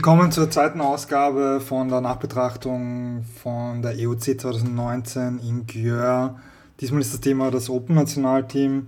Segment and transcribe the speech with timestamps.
[0.00, 6.40] Willkommen zur zweiten Ausgabe von der Nachbetrachtung von der EOC 2019 in Györ.
[6.80, 8.86] Diesmal ist das Thema das Open-Nationalteam.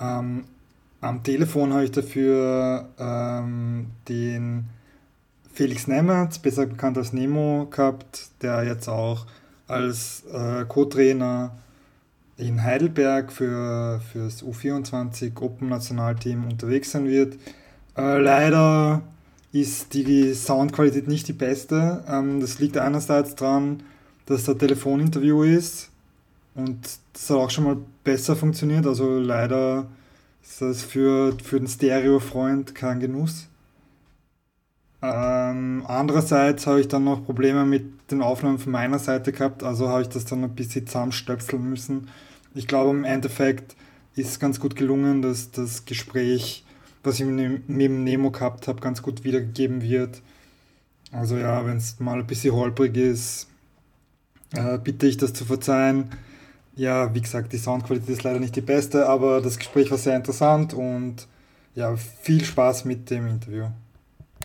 [0.00, 0.44] Ähm,
[1.00, 4.64] am Telefon habe ich dafür ähm, den
[5.52, 9.26] Felix Nemetz, besser bekannt als Nemo, gehabt, der jetzt auch
[9.68, 11.52] als äh, Co-Trainer
[12.38, 17.38] in Heidelberg für, für das U24 Open-Nationalteam unterwegs sein wird.
[17.96, 19.02] Äh, leider
[19.52, 22.04] ist die Soundqualität nicht die beste.
[22.08, 23.82] Ähm, das liegt einerseits daran,
[24.26, 25.90] dass das Telefoninterview ist
[26.54, 26.78] und
[27.12, 28.86] das hat auch schon mal besser funktioniert.
[28.86, 29.86] Also leider
[30.42, 33.48] ist das für, für den Stereo-Freund kein Genuss.
[35.02, 39.88] Ähm, andererseits habe ich dann noch Probleme mit den Aufnahmen von meiner Seite gehabt, also
[39.88, 42.08] habe ich das dann ein bisschen zusammenstöpseln müssen.
[42.54, 43.76] Ich glaube, im Endeffekt
[44.14, 46.64] ist es ganz gut gelungen, dass das Gespräch
[47.02, 50.22] was ich mit dem Nemo gehabt habe, ganz gut wiedergegeben wird.
[51.12, 53.48] Also ja, wenn es mal ein bisschen holprig ist,
[54.52, 56.10] äh, bitte ich das zu verzeihen.
[56.76, 60.16] Ja, wie gesagt, die Soundqualität ist leider nicht die beste, aber das Gespräch war sehr
[60.16, 61.26] interessant und
[61.74, 63.66] ja, viel Spaß mit dem Interview.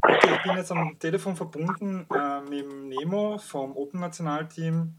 [0.08, 4.94] Ich bin jetzt am Telefon verbunden äh, mit Nemo vom Open Nationalteam.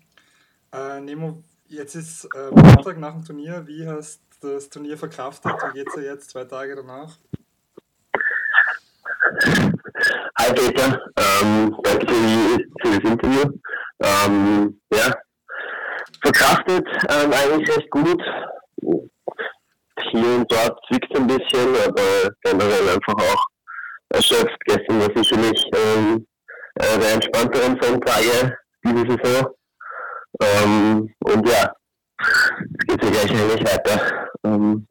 [0.72, 3.66] Äh, Nemo, jetzt ist äh, Montag nach dem Turnier.
[3.66, 5.52] Wie hast du das Turnier verkraftet?
[5.52, 7.18] Wie geht es dir jetzt zwei Tage danach?
[10.38, 13.42] Hi Peter, ähm, danke für, für das Interview.
[14.02, 15.12] Ähm, ja,
[16.22, 18.22] verkraftet ähm, eigentlich recht gut.
[20.10, 23.46] Hier und dort zwickt ein bisschen, aber generell einfach auch
[24.10, 24.56] erschöpft.
[24.64, 26.26] Gestern war sicherlich ähm,
[26.76, 29.54] äh, der entspannteren Sonntage diese Saison.
[30.41, 31.72] Ähm, und ja,
[32.19, 34.28] es geht ja gleich eigentlich weiter.
[34.44, 34.86] Ähm,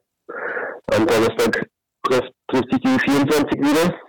[0.93, 1.67] am Donnerstag
[2.03, 4.04] trifft, trifft sich die 24 wieder.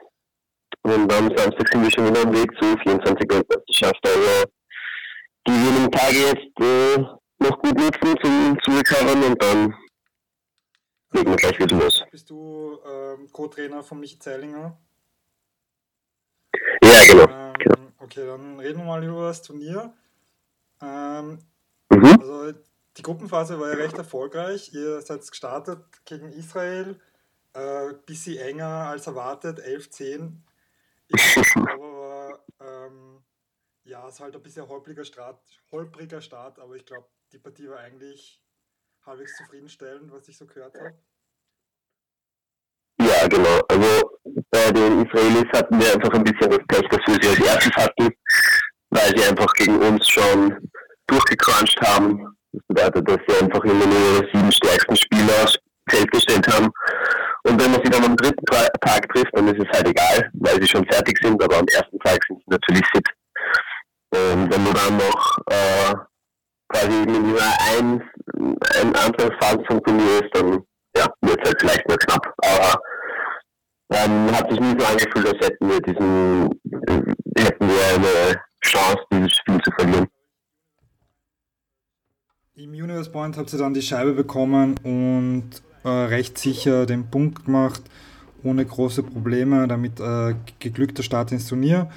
[0.87, 4.07] Und am Samstag sind wir schon wieder am Weg zu 24 Weltmeisterschaft.
[4.07, 4.45] Also
[5.49, 6.99] die wenigen Tage jetzt äh,
[7.41, 9.75] noch gut nutzen zum zu recovern und dann
[11.11, 12.05] legen wir gleich wieder los.
[12.13, 14.79] Bist du ähm, Co-Trainer von Michi Zeilinger?
[16.85, 17.29] Ja, genau.
[17.33, 17.79] Ähm, genau.
[17.99, 19.93] Okay, dann reden wir mal über das Turnier.
[20.81, 21.41] Ähm,
[21.91, 22.21] mhm.
[22.21, 22.53] Also
[22.97, 24.73] die Gruppenphase war ja recht erfolgreich.
[24.73, 27.01] Ihr seid gestartet gegen Israel,
[27.55, 30.46] äh, bisschen enger als erwartet, 11-10.
[31.55, 33.25] Aber, ähm,
[33.85, 35.41] ja, es ist halt ein bisschen holpriger Start,
[35.71, 38.43] holpriger Start, aber ich glaube, die Partie war eigentlich
[39.05, 40.99] halbwegs zufriedenstellend, was ich so gehört habe.
[43.01, 43.61] Ja, genau.
[43.69, 44.19] Also
[44.51, 47.77] bei den Israelis hatten wir einfach ein bisschen das Pech, dass wir sie als erstes
[47.77, 48.11] hatten,
[48.91, 50.71] weil sie einfach gegen uns schon
[51.07, 52.37] durchgecruncht haben.
[52.53, 56.73] Das bedeutet, dass sie einfach immer nur ihre sieben stärksten Spieler aufs Feld gestellt haben
[57.49, 60.61] und wenn man sie dann am dritten Tag trifft, dann ist es halt egal, weil
[60.61, 63.09] sie schon fertig sind, aber am ersten Tag sind sie natürlich fit.
[64.11, 65.95] Und wenn du dann noch äh,
[66.69, 67.41] quasi mit nur
[67.73, 68.03] ein,
[68.81, 70.65] ein Anfangsphase vom Turnier ist, dann
[70.97, 72.35] ja, wird es halt vielleicht nur knapp.
[72.39, 72.83] Aber
[73.93, 76.61] ähm, hat sich nie so angefühlt, als hätten wir diesen,
[77.39, 80.09] hätten wir eine Chance, dieses Spiel zu verlieren.
[82.57, 87.45] Im Universe Point habt ihr dann die Scheibe bekommen und äh, recht sicher den Punkt
[87.45, 87.81] gemacht,
[88.43, 91.89] ohne große Probleme, damit äh, geglückter Start ins Turnier.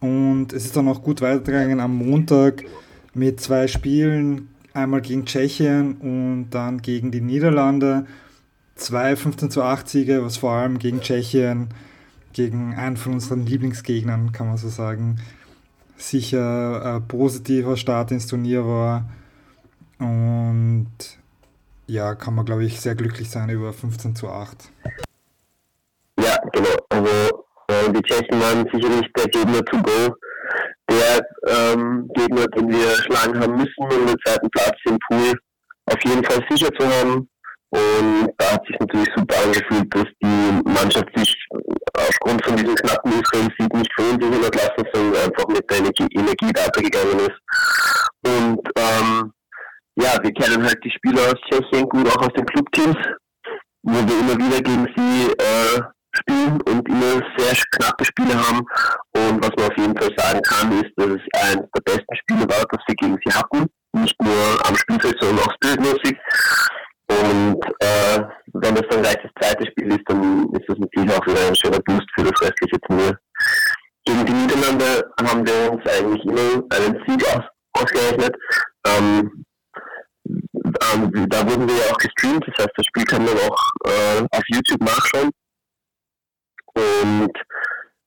[0.00, 2.64] Und es ist dann auch gut weitergegangen am Montag
[3.12, 8.06] mit zwei Spielen, einmal gegen Tschechien und dann gegen die Niederlande.
[8.76, 11.68] Zwei 15 zu 8 Siege, was vor allem gegen Tschechien,
[12.32, 15.16] gegen einen von unseren Lieblingsgegnern, kann man so sagen,
[15.96, 19.08] sicher ein positiver Start ins Turnier war.
[19.98, 20.88] Und
[21.86, 24.70] ja, kann man, glaube ich, sehr glücklich sein über 15 zu 8.
[26.20, 26.76] Ja, genau.
[26.88, 30.14] Also äh, die Tschechen waren sicherlich der Gegner to go.
[30.88, 35.32] Der ähm, Gegner, den wir schlagen haben müssen, um den zweiten Platz im Pool
[35.86, 37.28] auf jeden Fall sicher zu haben.
[37.70, 41.36] Und da hat sich natürlich super angefühlt, dass die Mannschaft sich
[41.98, 46.52] aufgrund von diesem knappen Israel-Sieg nicht verunsichern hat lassen, sondern einfach mit der Energie, Energie
[46.54, 47.40] weitergegangen ist.
[48.24, 49.32] Und ähm,
[49.96, 52.96] ja, wir kennen halt die Spieler aus Tschechien gut, auch aus den Clubteams,
[53.82, 55.82] wo wir immer wieder gegen sie äh,
[56.16, 58.58] spielen und immer sehr knappe Spiele haben.
[59.14, 62.40] Und was man auf jeden Fall sagen kann, ist, dass es eines der besten Spiele
[62.42, 63.66] war, das wir gegen sie hatten.
[63.92, 66.16] Nicht nur am Spielfeld, sondern auch spielmäßig.
[67.06, 68.20] Und äh,
[68.54, 71.54] wenn das dann gleich das zweite Spiel ist, dann ist das natürlich auch wieder ein
[71.54, 73.18] schöner Boost für das restliche Turnier.
[74.06, 77.44] Gegen die Niederlande haben wir uns eigentlich immer einen Sieg aus,
[77.74, 78.34] ausgerechnet.
[78.86, 79.44] Ähm,
[80.92, 84.26] ähm, da wurden wir ja auch gestreamt, das heißt, das Spiel kann man auch äh,
[84.30, 85.30] auf YouTube nachschauen.
[86.74, 87.32] Und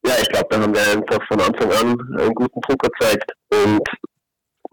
[0.05, 3.83] ja, ich glaube, da haben wir einfach von Anfang an einen guten Druck gezeigt und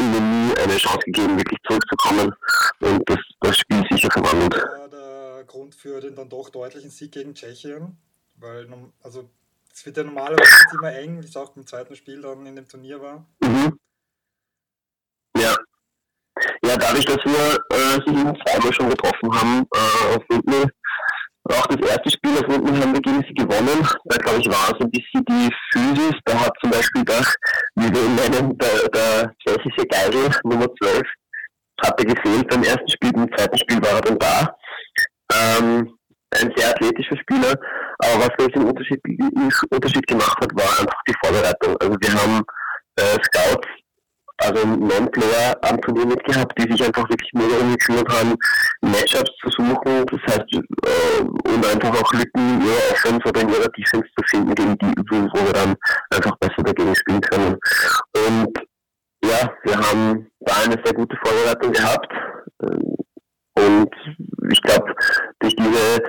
[0.00, 2.34] ihnen nie eine Chance gegeben, wirklich zurückzukommen
[2.80, 4.54] und das, das Spiel sicher verwandelt.
[4.92, 7.96] Der Grund für den dann doch deutlichen Sieg gegen Tschechien,
[8.36, 8.68] weil
[9.02, 9.28] also
[9.72, 12.68] es wird ja normalerweise immer eng, wie es auch beim zweiten Spiel dann in dem
[12.68, 13.26] Turnier war.
[13.40, 13.78] Mhm.
[15.36, 15.56] Ja.
[16.64, 17.63] Ja, dadurch, dass wir
[17.98, 20.66] äh, sie zweimal schon getroffen haben äh, auf Windmill,
[21.50, 23.86] auch das erste Spiel auf Windmill haben wir gegen sie gewonnen.
[24.04, 26.14] Da glaube ich war es ein bisschen die Physis.
[26.24, 27.20] Da hat zum Beispiel der,
[27.76, 31.02] wie wir ihn nennen, der, der tschechische Geisel Nummer 12
[31.84, 34.56] hatte gefehlt beim ersten Spiel, beim zweiten Spiel war er dann da.
[35.32, 35.98] Ähm,
[36.40, 37.54] ein sehr athletischer Spieler,
[37.98, 39.00] aber was für den Unterschied,
[39.70, 41.76] Unterschied gemacht hat, war einfach die Vorbereitung.
[41.78, 42.42] Also wir haben
[42.96, 43.68] äh, Scouts,
[44.44, 48.34] also Non-Player am Turnier mitgehabt, die sich einfach wirklich mega umgekümmert haben,
[48.82, 53.48] Matchups zu suchen, das heißt, äh, und einfach auch Lücken in ihrer Offense oder in
[53.48, 55.74] ihrer Defense zu finden, gegen die, wo wir dann
[56.10, 57.56] einfach besser dagegen spielen können.
[58.28, 58.58] Und
[59.24, 62.12] ja, wir haben da eine sehr gute Vorbereitung gehabt.
[63.56, 63.90] Und
[64.50, 64.94] ich glaube,
[65.40, 66.02] durch diese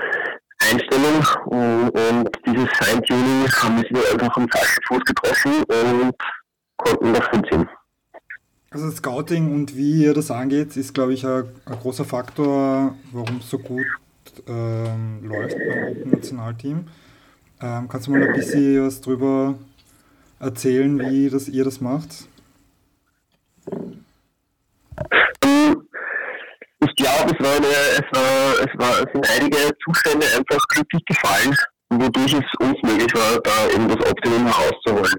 [0.60, 6.16] Einstellung und, und dieses Feintuning haben wir sie einfach am falschen Fuß getroffen und
[6.78, 7.70] konnten das ziehen.
[8.76, 13.38] Also Scouting und wie ihr das angeht, ist, glaube ich, ein, ein großer Faktor, warum
[13.38, 13.86] es so gut
[14.50, 16.88] ähm, läuft beim Open Nationalteam.
[17.62, 19.56] Ähm, kannst du mal ein bisschen was drüber
[20.42, 22.28] erzählen, wie das, ihr das macht?
[26.82, 31.56] Ich glaube, es war, es war, es war, es sind einige Zustände einfach glücklich gefallen,
[31.92, 35.16] wodurch es uns möglich war, da eben das Optimum herauszuholen.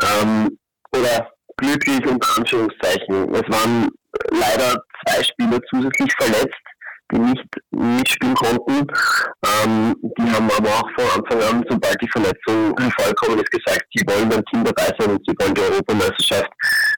[0.00, 0.58] Ähm,
[0.92, 1.28] oder
[1.60, 3.34] glücklich unter Anführungszeichen.
[3.34, 3.88] Es waren
[4.30, 6.62] leider zwei Spieler zusätzlich verletzt,
[7.12, 8.86] die nicht mitspielen konnten.
[9.46, 14.04] Ähm, die haben aber auch von Anfang an, sobald die Verletzung hervorgekommen ist, gesagt, sie
[14.06, 16.50] wollen beim Team dabei sein und sie wollen die Europameisterschaft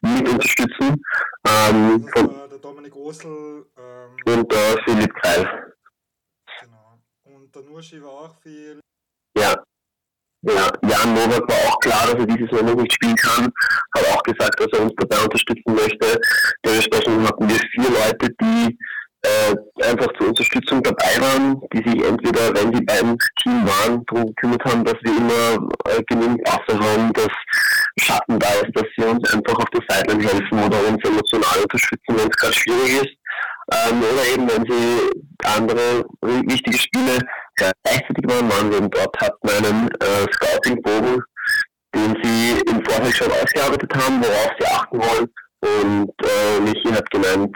[0.02, 1.02] mit unterstützen.
[1.46, 5.74] Ähm, von, der Dominik Osel ähm, und der Philipp Kreil.
[6.60, 7.00] Genau.
[7.24, 8.80] Und der Nurschi war auch viel.
[9.36, 9.54] Ja.
[10.44, 13.44] Ja, Jan Nowak war auch klar, dass er dieses Jahr noch nicht spielen kann,
[13.94, 16.20] hat auch gesagt, dass er uns dabei unterstützen möchte.
[16.66, 18.76] Dementsprechend hatten wir vier Leute, die
[19.22, 24.26] äh, einfach zur Unterstützung dabei waren, die sich entweder, wenn sie beim Team waren, darum
[24.26, 27.30] gekümmert haben, dass wir immer äh, genügend Wasser haben, dass
[27.98, 32.16] Schatten da ist, dass sie uns einfach auf der Seite helfen oder uns emotional unterstützen,
[32.16, 33.14] wenn es gerade schwierig ist.
[33.72, 37.20] Ähm, oder eben, wenn sie andere wichtige Spiele
[37.82, 41.22] gleichzeitig waren, waren wir dort hatten einen äh, Scouting-Bogen,
[41.94, 45.28] den sie im Vorfeld schon ausgearbeitet haben, worauf sie achten wollen.
[45.62, 47.54] Und äh, Michi hat gemeint,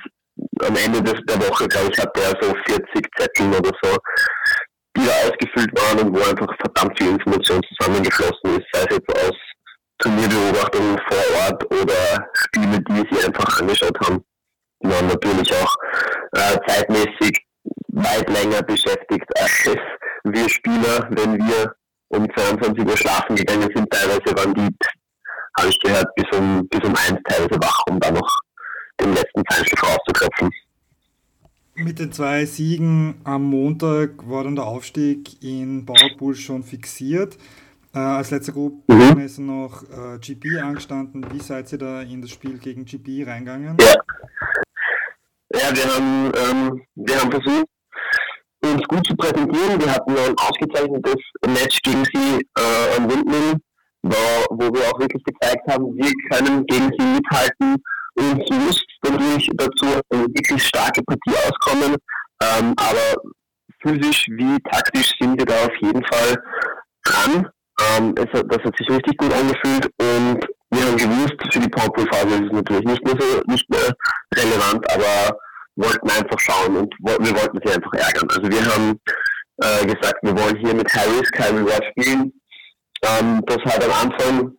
[0.62, 3.96] am Ende des, der Woche, glaube ich, hatte er so 40 Zettel oder so,
[4.96, 9.18] die da ausgefüllt waren und wo einfach verdammt viel Information zusammengeflossen ist, sei es jetzt
[9.24, 9.36] aus
[9.98, 14.24] Turnierbeobachtungen vor Ort oder Spiele, die sie einfach angeschaut haben.
[14.82, 15.74] Die waren natürlich auch
[16.32, 17.45] äh, zeitmäßig
[17.96, 19.76] weit länger beschäftigt als
[20.24, 21.74] wir Spieler, wenn wir
[22.08, 23.90] um 22 Uhr schlafen gegangen sind.
[23.90, 24.68] Teilweise waren die,
[25.58, 28.40] habe ich gehört, bis um, bis um eins teilweise wach, um da noch
[29.00, 30.50] den letzten Feinschliff rauszuklopfen.
[31.74, 37.36] Mit den zwei Siegen am Montag war dann der Aufstieg in Powerpool schon fixiert.
[37.94, 39.20] Äh, als letzter Gruppe mhm.
[39.20, 41.26] ist noch äh, GP angestanden.
[41.32, 43.76] Wie seid ihr da in das Spiel gegen GP reingegangen?
[43.80, 43.94] Ja,
[45.54, 47.66] ja wir, haben, ähm, wir haben versucht,
[48.72, 49.80] uns gut zu präsentieren.
[49.80, 53.54] Wir hatten ein ausgezeichnetes Match gegen sie äh, am Windmill,
[54.02, 54.16] wo,
[54.50, 57.76] wo wir auch wirklich gezeigt haben, wir können gegen sie mithalten
[58.14, 61.96] und muss natürlich dazu eine wirklich starke Partie auskommen.
[62.42, 63.32] Ähm, aber
[63.82, 66.36] physisch wie taktisch sind wir da auf jeden Fall
[67.04, 67.48] dran.
[67.96, 72.34] Ähm, es das hat sich richtig gut angefühlt und wir haben gewusst, für die Powerpool-Phase
[72.34, 73.94] ist es natürlich nicht mehr so nicht mehr
[74.34, 75.38] relevant, aber
[75.76, 78.28] wollten einfach schauen und wir wollten sie einfach ärgern.
[78.30, 79.00] Also wir haben
[79.62, 82.32] äh, gesagt, wir wollen hier mit Harris keinen Reward spielen.
[83.02, 84.56] Ähm, das hat am Anfang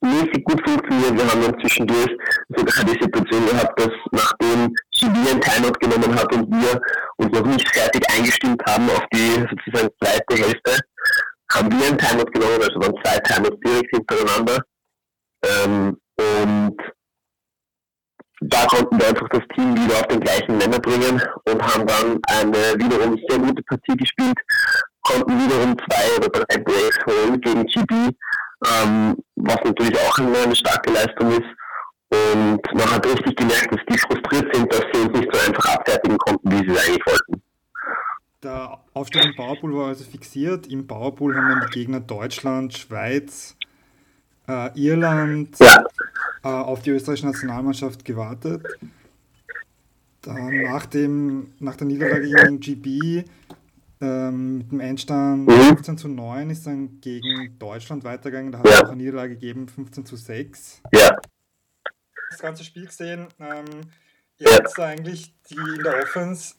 [0.00, 1.16] mäßig gut funktioniert.
[1.16, 2.10] Wir haben dann zwischendurch
[2.56, 6.80] sogar die Situation gehabt, dass nachdem Chili ein Timeout genommen hat und wir
[7.16, 10.78] uns noch nicht fertig eingestimmt haben auf die sozusagen zweite Hälfte,
[11.52, 14.62] haben wir ein Timeout genommen, also waren zwei Timeouts direkt hintereinander.
[15.44, 16.76] Ähm, und
[18.40, 22.18] da konnten wir einfach das Team wieder auf den gleichen Nenner bringen und haben dann
[22.28, 24.38] eine wiederum sehr gute Partie gespielt,
[25.02, 28.12] konnten wiederum zwei oder drei Breaks holen gegen GB
[28.66, 31.48] ähm, was natürlich auch eine starke Leistung ist.
[32.10, 35.74] Und man hat richtig gemerkt, dass die frustriert sind, dass sie uns nicht so einfach
[35.74, 37.42] abfertigen konnten, wie sie es eigentlich wollten.
[38.42, 40.66] Der Aufstieg im Powerpool war also fixiert.
[40.68, 43.56] Im Powerpool haben dann die Gegner Deutschland, Schweiz,
[44.48, 45.84] äh, Irland ja.
[46.42, 48.66] Äh, auf die österreichische Nationalmannschaft gewartet.
[50.22, 53.24] Dann nach, dem, nach der Niederlage gegen GB
[54.00, 55.62] ähm, mit dem Endstand mhm.
[55.62, 58.52] 15 zu 9 ist dann gegen Deutschland weitergegangen.
[58.52, 60.82] Da hat es auch eine Niederlage gegeben, 15 zu 6.
[60.92, 61.16] Ja.
[62.30, 63.64] Das ganze Spiel gesehen, ähm,
[64.38, 66.54] ihr habt eigentlich die in der Offense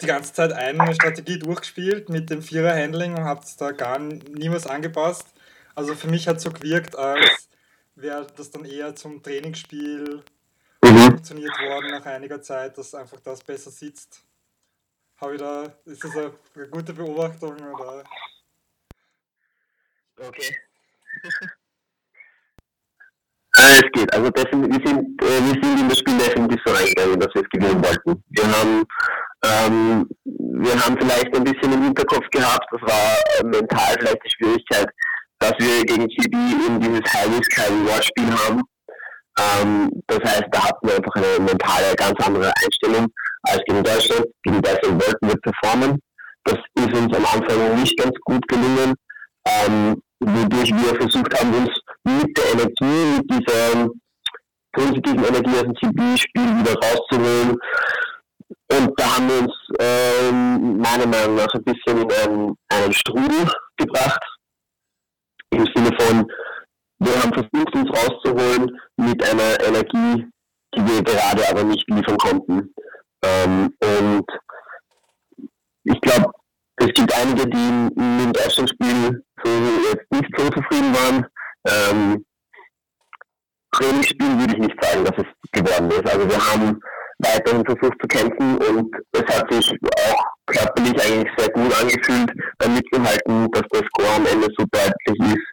[0.00, 4.66] die ganze Zeit eine Strategie durchgespielt mit dem Vierer-Handling und habt da gar nie was
[4.66, 5.26] angepasst.
[5.74, 7.48] Also für mich hat es so gewirkt, als
[7.94, 10.22] wäre das dann eher zum Trainingsspiel
[10.84, 10.98] mhm.
[10.98, 14.24] funktioniert worden nach einiger Zeit, dass einfach das besser sitzt.
[15.20, 16.32] Habe ich da, ist das eine,
[16.70, 18.04] gute Beobachtung oder?
[20.18, 20.56] Okay.
[23.56, 24.12] Äh, es geht.
[24.12, 27.84] Also wir sind, wir sind in das Spiel definitiv so reingegangen, dass wir es gewinnen
[27.84, 28.24] wollten.
[28.30, 28.86] Wir haben
[29.44, 34.86] ähm, wir haben vielleicht ein bisschen im Hinterkopf gehabt, das war mental vielleicht die Schwierigkeit,
[35.42, 38.62] dass wir gegen GB eben dieses High-Risk-High-Reward-Spiel haben.
[39.38, 43.08] Ähm, das heißt, da hatten wir einfach eine mentale, ganz andere Einstellung
[43.42, 44.26] als gegen Deutschland.
[44.44, 45.98] Gegen Deutschland wollten wir performen.
[46.44, 48.94] Das ist uns am Anfang nicht ganz gut gelungen,
[49.46, 51.70] ähm, wodurch wir versucht haben, uns
[52.04, 53.88] mit der Energie, mit dieser
[54.72, 57.58] positiven Energie aus dem GB-Spiel wieder rauszuholen,
[58.72, 64.22] und da haben wir uns ähm, meiner Meinung nach ein bisschen in einen Strudel gebracht.
[65.52, 66.26] Im Sinne von,
[66.98, 70.26] wir haben versucht, uns rauszuholen mit einer Energie,
[70.74, 72.74] die wir gerade aber nicht liefern konnten.
[73.22, 74.26] Ähm, und
[75.84, 76.32] ich glaube,
[76.76, 79.50] es gibt einige, die im Deutschlandspiel so
[79.90, 81.26] jetzt nicht so zufrieden waren.
[81.68, 82.24] Ähm,
[83.72, 86.06] Trainingsspiel würde ich nicht sagen, dass es geworden ist.
[86.06, 86.80] Also wir haben
[87.22, 92.74] weiterhin versucht zu kämpfen und es hat sich auch körperlich eigentlich sehr gut angefühlt, beim
[92.74, 95.46] mitzuhalten, dass der Score am Ende so deutlich ist.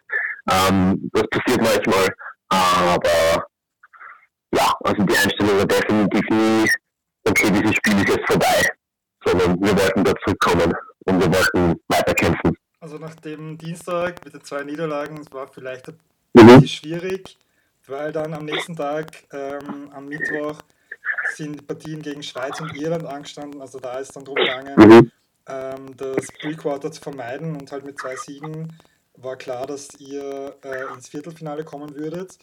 [0.50, 2.08] Ähm, das passiert manchmal,
[2.48, 3.46] aber
[4.52, 6.70] ja, also die Einstellung war definitiv nie,
[7.28, 8.68] okay, dieses Spiel ist jetzt vorbei,
[9.24, 10.72] sondern wir wollten da zurückkommen
[11.06, 12.56] und wir wollten weiterkämpfen.
[12.80, 15.98] Also nach dem Dienstag mit den zwei Niederlagen, es war vielleicht ein
[16.32, 16.46] mhm.
[16.46, 17.38] bisschen schwierig,
[17.86, 20.58] weil dann am nächsten Tag, ähm, am Mittwoch,
[21.32, 23.60] sind Partien gegen Schweiz und Irland angestanden.
[23.60, 25.12] Also da ist dann darum gegangen, mhm.
[25.46, 28.72] ähm, das Pre-Quarter zu vermeiden und halt mit zwei Siegen
[29.16, 32.38] war klar, dass ihr äh, ins Viertelfinale kommen würdet.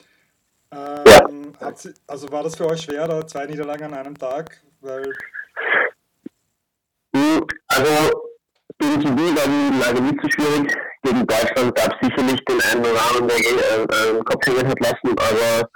[0.72, 4.62] Ähm, sie, also war das für euch schwer, da zwei Niederlagen an einem Tag?
[4.82, 5.14] Weil
[7.16, 8.22] hm, also
[8.80, 10.78] gegen Chemie war die Lage nicht so schwierig.
[11.04, 14.80] Gegen Deutschland gab es sicherlich den einen oder anderen, der äh, äh, Kopf hängen hat
[14.80, 15.70] lassen, aber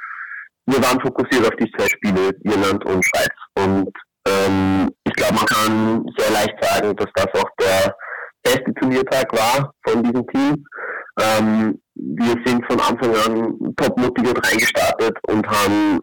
[0.66, 3.34] wir waren fokussiert auf die zwei Spiele, Irland und Schweiz.
[3.56, 3.90] Und
[4.28, 7.96] ähm, ich glaube, man kann sehr leicht sagen, dass das auch der
[8.44, 10.66] beste Turniertag war von diesem Team.
[11.20, 16.00] Ähm, wir sind von Anfang an top motiviert reingestartet und haben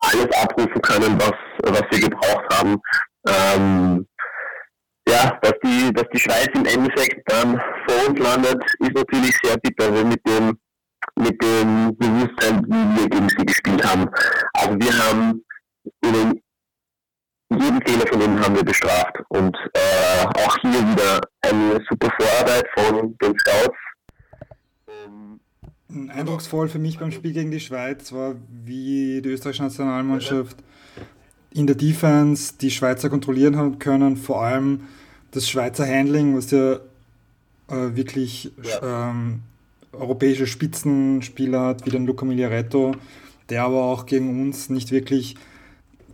[0.00, 1.32] alles abrufen können, was,
[1.64, 2.76] was wir gebraucht haben.
[3.26, 4.06] Ähm,
[5.08, 9.56] ja, dass die, dass die Schweiz im Endeffekt dann vor uns landet, ist natürlich sehr
[9.58, 10.58] bitter, weil mit dem
[11.16, 14.08] mit dem Bewusstsein, wie wir gegen sie gespielt haben.
[14.52, 15.44] Also wir haben
[16.04, 16.40] ihnen
[17.50, 22.66] jeden Fehler von ihnen haben wir bestraft und äh, auch hier wieder eine super Vorarbeit
[22.76, 23.78] von den Scouts.
[26.08, 30.56] Eindrucksvoll für mich beim Spiel gegen die Schweiz war, wie die österreichische Nationalmannschaft
[31.52, 34.88] in der Defense die Schweizer kontrollieren haben können, vor allem
[35.30, 36.74] das Schweizer Handling, was ja
[37.68, 39.10] äh, wirklich ja.
[39.10, 39.42] Ähm,
[39.98, 42.96] europäische Spitzenspieler hat, wie den Luca Migliaretto,
[43.48, 45.36] der aber auch gegen uns nicht wirklich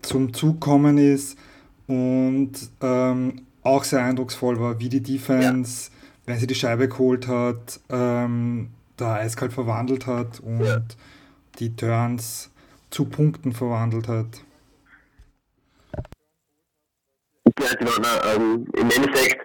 [0.02, 1.38] zum Zug kommen ist
[1.86, 5.96] und ähm, auch sehr eindrucksvoll war, wie die Defense, ja.
[6.26, 10.82] wenn sie die Scheibe geholt hat, ähm, da eiskalt verwandelt hat und ja.
[11.58, 12.50] die Turns
[12.90, 14.44] zu Punkten verwandelt hat.
[17.60, 17.90] Ja, genau.
[18.00, 19.40] Na, ähm, Im Endeffekt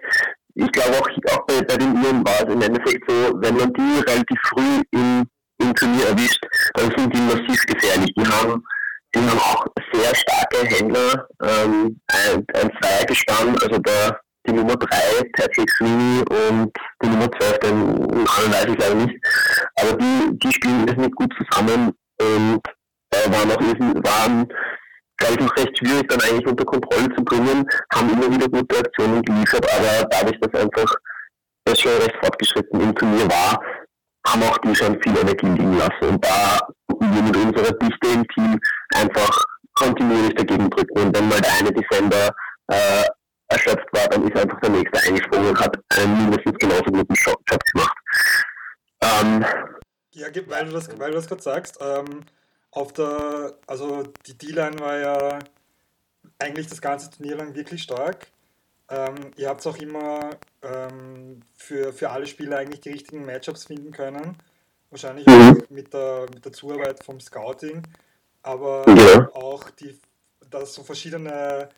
[0.56, 3.72] ich glaube auch, auch bei, bei den Iren war es im Endeffekt so, wenn man
[3.74, 5.26] die relativ früh im,
[5.58, 6.42] im Turnier erwischt,
[6.74, 8.12] dann sind die massiv gefährlich.
[8.16, 8.64] Die haben,
[9.14, 14.96] die haben auch sehr starke Händler, ähm, ein, ein Zweiergespann, also der, die Nummer 3,
[15.34, 16.72] Patrick Sweeney und
[17.02, 19.16] die Nummer 12, den anderen weiß ich leider nicht.
[19.76, 22.62] Aber die, die spielen das nicht gut zusammen und
[23.10, 24.48] äh, waren auch waren
[25.16, 28.78] glaube ich, auch recht schwierig dann eigentlich unter Kontrolle zu bringen, haben immer wieder gute
[28.78, 30.94] Aktionen geliefert, aber dadurch, dass einfach
[31.64, 33.60] es schon recht fortgeschritten im Turnier war,
[34.26, 36.08] haben auch die schon viel Energie liegen lassen.
[36.08, 36.58] Und da
[36.88, 38.58] wir mit unserer Dichte im Team
[38.94, 39.44] einfach
[39.74, 40.98] kontinuierlich dagegen drücken.
[40.98, 42.34] Und wenn mal der eine Defender
[42.68, 43.04] äh,
[43.48, 47.62] erschöpft war, dann ist einfach der nächste eingesprungen und hat einen mindestens genauso guten Job
[47.72, 47.96] gemacht.
[49.02, 49.44] Ähm,
[50.12, 52.24] Ja, weil du das, weil du das gerade sagst, ähm,
[52.76, 55.38] auf der, also die D-Line war ja
[56.38, 58.26] eigentlich das ganze Turnier lang wirklich stark.
[58.90, 63.92] Ähm, ihr habt auch immer ähm, für, für alle Spieler eigentlich die richtigen Matchups finden
[63.92, 64.36] können.
[64.90, 65.32] Wahrscheinlich mhm.
[65.32, 67.82] auch mit der, mit der Zuarbeit vom Scouting.
[68.42, 69.30] Aber ja.
[69.32, 69.98] auch, die,
[70.50, 71.70] dass es so verschiedene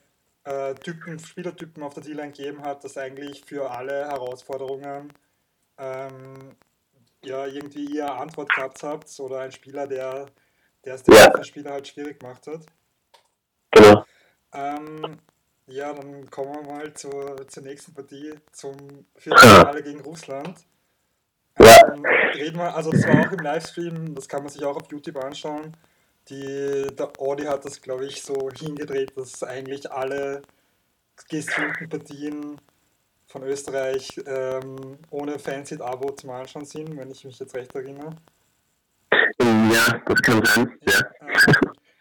[0.42, 5.12] äh, Typen, Spielertypen auf der D-Line gegeben hat, dass eigentlich für alle Herausforderungen
[5.78, 6.56] ähm,
[7.22, 10.26] ja, irgendwie ihr Antwort gehabt habt oder ein Spieler, der,
[10.84, 11.44] der es dem ja.
[11.44, 12.66] Spieler halt schwierig gemacht hat.
[13.70, 14.04] Genau.
[14.52, 15.18] Ähm,
[15.66, 18.76] ja, dann kommen wir mal zur, zur nächsten Partie, zum
[19.16, 20.58] Viertelfinale gegen Russland.
[21.58, 21.92] Ja.
[21.92, 22.04] Ähm,
[22.34, 25.16] reden wir, also das war auch im Livestream, das kann man sich auch auf YouTube
[25.22, 25.76] anschauen.
[26.28, 30.42] Die, der Audi hat das, glaube ich, so hingedreht, dass eigentlich alle
[31.28, 32.60] gestreamten Partien
[33.26, 38.16] von Österreich ähm, ohne Fanseed-Abo zum Anschauen sind, wenn ich mich jetzt recht erinnere.
[39.72, 40.78] Ja, das kann sein.
[40.86, 41.00] Ja.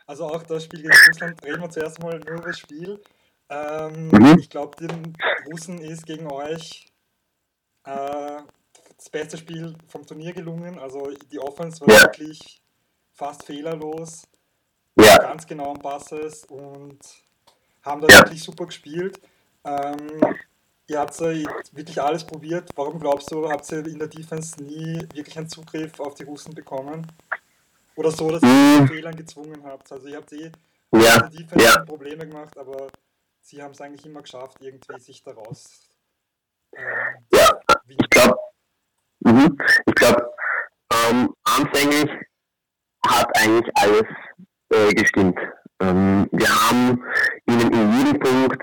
[0.05, 3.01] Also auch das Spiel gegen Russland, reden wir zuerst mal nur über das Spiel.
[3.49, 4.37] Ähm, mhm.
[4.39, 5.13] Ich glaube, den
[5.51, 6.85] Russen ist gegen euch
[7.83, 8.41] äh,
[8.95, 10.79] das beste Spiel vom Turnier gelungen.
[10.79, 12.01] Also die Offense war ja.
[12.03, 12.61] wirklich
[13.11, 14.23] fast fehlerlos,
[14.99, 15.17] ja.
[15.17, 16.99] ganz genau am Passes und
[17.81, 18.19] haben da ja.
[18.19, 19.19] wirklich super gespielt.
[19.63, 20.21] Ähm,
[20.87, 22.69] ihr habt wirklich alles probiert.
[22.75, 26.53] Warum glaubst du, habt ihr in der Defense nie wirklich einen Zugriff auf die Russen
[26.53, 27.07] bekommen?
[27.97, 28.87] Oder so, dass ihr mhm.
[28.87, 29.91] Fehlern gezwungen habt?
[29.91, 30.51] Also ihr habt eh
[30.93, 31.17] ja.
[31.29, 31.83] Defense ja.
[31.83, 32.87] Probleme gemacht, aber
[33.41, 35.89] sie haben es eigentlich immer geschafft, irgendwie sich daraus.
[36.73, 36.81] Äh,
[37.33, 38.37] ja, ich glaube,
[39.21, 39.57] mhm.
[39.87, 40.31] ich glaube,
[40.93, 42.11] ähm, anfänglich
[43.07, 44.05] hat eigentlich alles
[44.69, 45.39] äh, gestimmt.
[45.79, 47.03] Ähm, wir haben
[47.47, 48.61] ihnen in jedem Punkt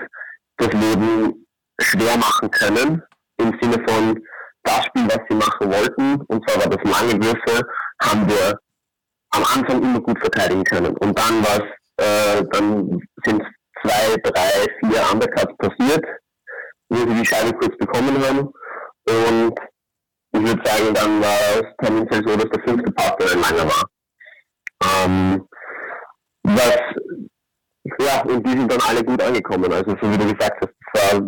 [0.57, 1.45] das Leben
[1.81, 3.03] schwer machen können,
[3.37, 4.23] im Sinne von
[4.63, 7.67] das Spiel, was sie machen wollten, und zwar war das lange Würfe,
[8.01, 8.59] haben wir
[9.35, 10.95] am Anfang immer gut verteidigen können.
[10.97, 11.61] Und dann war
[11.97, 13.41] äh, dann sind
[13.81, 16.05] zwei, drei, vier Undercuts passiert,
[16.89, 18.39] wo sie die Scheibe kurz bekommen haben.
[19.07, 19.59] Und
[20.33, 23.89] ich würde sagen, dann war es tendenziell so, dass der fünfte Partner ein langer war.
[24.83, 25.47] Ähm,
[26.43, 26.79] was,
[27.99, 29.71] ja, und die sind dann alle gut angekommen.
[29.71, 31.21] Also so wie du gesagt hast, war,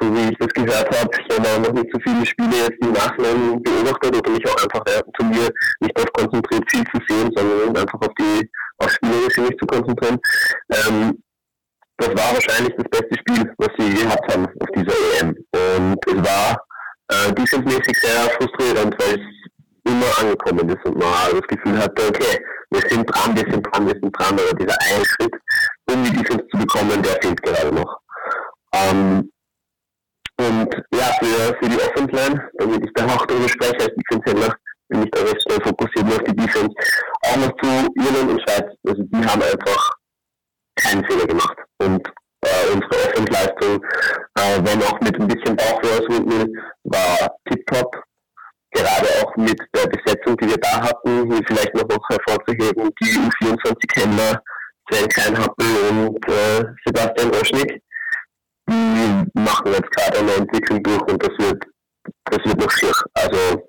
[0.00, 2.92] so wie ich das gehört habe, ich habe noch nicht so viele Spiele jetzt im
[2.92, 5.50] Nachhinein beobachtet oder mich auch einfach ja, zu mir
[5.80, 10.18] nicht darauf konzentriert, viel zu sehen, sondern einfach auf die auf Spielerische mich zu konzentrieren.
[10.70, 11.22] Ähm,
[11.98, 15.36] das war wahrscheinlich das beste Spiel, was sie gehabt haben auf dieser EM.
[15.52, 16.56] Und es war
[17.08, 19.42] äh, defensemäßig sehr frustrierend, weil es
[19.84, 22.38] immer angekommen ist und man das Gefühl hatte, okay,
[22.70, 25.34] wir sind dran, wir sind dran, wir sind dran, aber dieser eine Schritt,
[25.90, 28.01] um die Defense zu bekommen, der fehlt gerade noch.
[28.74, 29.30] Ähm,
[30.38, 34.56] und ja, für, für die Offense Line, damit ich da auch darüber spreche, als Defense-Händler,
[34.88, 36.74] bin ich da recht schnell fokussiert auf die Defense.
[37.22, 39.90] Auch noch zu Irland und Schweiz, also die haben einfach
[40.76, 41.56] keinen Fehler gemacht.
[41.78, 42.06] Und
[42.42, 43.84] äh, unsere Offense-Leistung,
[44.38, 48.02] äh, wenn auch mit ein bisschen Bauchwurzeln, war tipptopp
[48.72, 53.18] gerade auch mit der Besetzung, die wir da hatten, hier vielleicht noch, noch hervorzuheben, die
[53.18, 54.42] U24-Händler,
[54.90, 57.82] Sven Kleinhappel und äh, Sebastian Oschnick,
[58.68, 61.64] die machen jetzt gerade eine Entwicklung durch und das wird,
[62.24, 62.92] das wird noch schier.
[63.14, 63.68] Also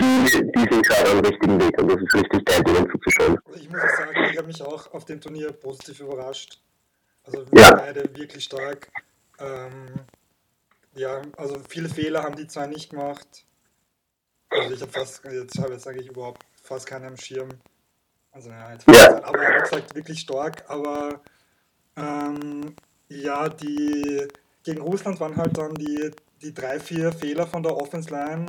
[0.00, 3.38] die, die sind gerade am richtigen Weg und das ist richtig geil, denen zuzuschauen.
[3.46, 6.60] Also ich muss auch sagen, ich habe mich auch auf dem Turnier positiv überrascht.
[7.24, 7.74] Also wir ja.
[7.74, 8.88] beide wirklich stark.
[9.38, 9.86] Ähm,
[10.94, 13.46] ja, also viele Fehler haben die zwar nicht gemacht,
[14.48, 17.48] also ich habe fast, jetzt habe jetzt eigentlich überhaupt fast keinen am Schirm.
[18.32, 19.22] Also ja, jetzt ja.
[19.24, 21.20] aber wie gesagt wirklich stark, aber
[21.96, 22.74] ähm,
[23.08, 24.26] ja, die
[24.62, 26.10] gegen Russland waren halt dann die,
[26.42, 28.46] die drei, vier Fehler von der Offense Line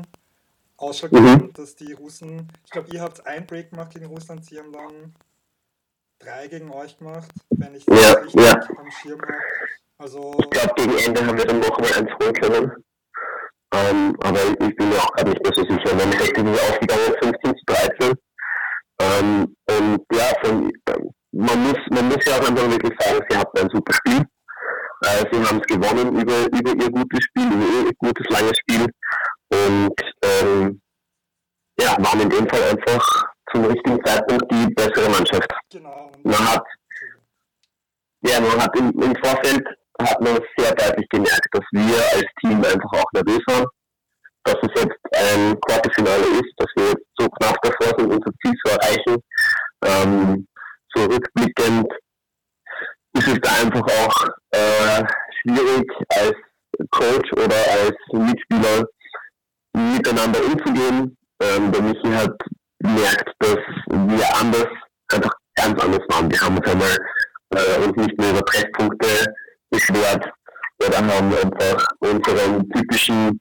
[0.77, 1.53] ausschlaggebend, mhm.
[1.53, 5.13] dass die Russen, ich glaube, ihr habt ein Break gemacht gegen Russland, sie haben dann
[6.19, 8.53] drei gegen euch gemacht, wenn ich das ja, richtig ja.
[8.77, 9.33] am Schirm habe.
[9.99, 12.71] Also, ich glaube, gegen Ende haben wir dann noch mal eins holen können.
[13.73, 15.91] Ähm, aber ich bin mir auch gerade nicht mehr so sicher.
[15.91, 18.13] Im Endeffekt ist es ausgegangen 15 zu 13.
[18.99, 23.37] Ähm, und ja, von, ähm, man, muss, man muss ja auch einfach wirklich sagen, sie
[23.37, 24.25] hatten ein super Spiel.
[25.07, 28.85] Äh, sie haben es gewonnen über, über ihr gutes Spiel, über ihr gutes langes Spiel.
[29.49, 30.81] Und ähm,
[31.79, 35.49] ja, waren in dem Fall einfach zum richtigen Zeitpunkt die bessere Mannschaft.
[35.71, 36.11] Genau.
[36.23, 36.65] Man hat,
[38.21, 39.65] ja, man hat im, im Vorfeld
[40.01, 43.65] hat man sehr deutlich gemerkt, dass wir als Team einfach auch nervös waren,
[44.43, 48.53] dass es jetzt ein Quartelfinale ist, dass wir jetzt so knapp davor sind, unser Ziel
[48.63, 49.23] zu erreichen.
[49.85, 50.47] Ähm,
[50.93, 51.87] so rückblickend
[53.17, 55.03] ist es da einfach auch äh,
[55.41, 56.35] schwierig als
[56.91, 58.85] Coach oder als Mitspieler
[59.73, 61.17] miteinander umzugehen.
[61.41, 62.35] Ähm, der Michi hat
[62.83, 64.67] merkt, dass wir anders,
[65.11, 66.29] einfach ganz anders waren.
[66.31, 66.97] Wir haben uns einmal
[67.55, 69.07] äh, uns nicht mehr über Treffpunkte
[69.69, 70.25] beschwert
[70.85, 73.39] oder haben einfach unseren typischen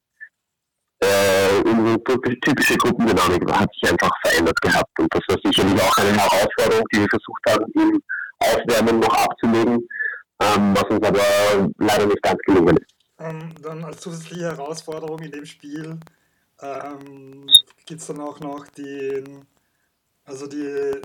[1.00, 2.02] äh, unsere
[2.40, 7.00] typische Gruppendynamik hat sich einfach verändert gehabt und das war sicherlich auch eine Herausforderung, die
[7.00, 8.00] wir versucht haben, im
[8.38, 9.88] Aufwärmen noch abzulegen,
[10.40, 12.94] ähm, was uns aber leider nicht ganz gelungen ist.
[13.18, 15.98] Ähm, dann als zusätzliche Herausforderung in dem Spiel
[16.60, 17.46] ähm,
[17.86, 19.46] gibt es dann auch noch den,
[20.24, 21.00] also die,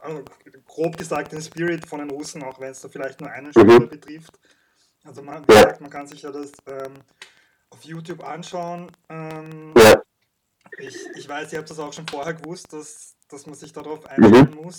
[0.00, 0.24] also
[0.66, 3.80] grob gesagt den Spirit von den Russen, auch wenn es da vielleicht nur einen Spieler
[3.80, 3.88] mhm.
[3.88, 4.38] betrifft.
[5.04, 6.94] Also man, wie gesagt, man kann sich ja das ähm,
[7.70, 8.90] auf YouTube anschauen.
[9.08, 9.72] Ähm,
[10.78, 14.06] ich, ich weiß, ihr habt das auch schon vorher gewusst, dass, dass man sich darauf
[14.06, 14.64] einstellen mhm.
[14.64, 14.78] muss.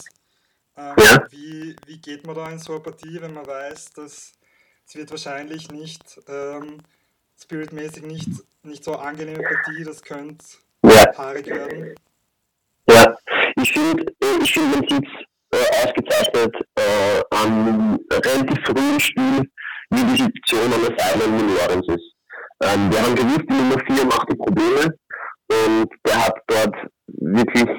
[0.78, 1.28] Ähm, ja.
[1.30, 4.34] wie, wie geht man da in so eine Partie, wenn man weiß, dass
[4.88, 6.82] es wird wahrscheinlich nicht ähm,
[7.42, 8.30] spiritmäßig nicht,
[8.64, 10.44] nicht so angenehme Partie, das könnte
[10.84, 11.06] ja.
[11.18, 11.96] haarig werden.
[12.90, 13.16] Ja,
[13.62, 15.08] ich finde, äh, ich find, man sieht
[15.52, 19.50] äh, ausgezeichnet äh, am relativ frühen Spiel,
[19.92, 22.16] wie die Situation an der Seite in Lorenz ist.
[22.64, 24.98] Ähm, wir haben gewusst, die Nummer 4 macht die Probleme
[25.50, 26.76] und der hat dort
[27.08, 27.70] wirklich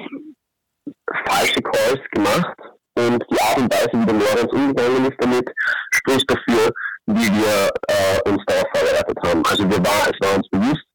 [1.25, 2.57] falsche Calls gemacht
[2.95, 5.49] und die Art und Weise, wie der Lorenz umgegangen ist damit,
[5.91, 6.71] spricht dafür,
[7.07, 9.43] wie wir äh, uns darauf vorbereitet haben.
[9.45, 10.85] Also wir waren, es war uns bewusst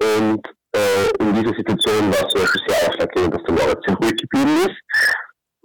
[0.00, 3.96] und äh, in dieser Situation war es zum Beispiel sehr ausschlaggebend, dass der Lorenz sehr
[3.96, 4.80] ruhig geblieben ist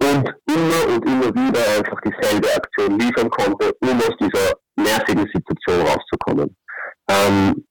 [0.02, 5.86] und immer und immer wieder einfach dieselbe Aktion liefern konnte, um aus dieser nervigen Situation
[5.86, 6.56] rauszukommen.
[7.08, 7.64] Ähm,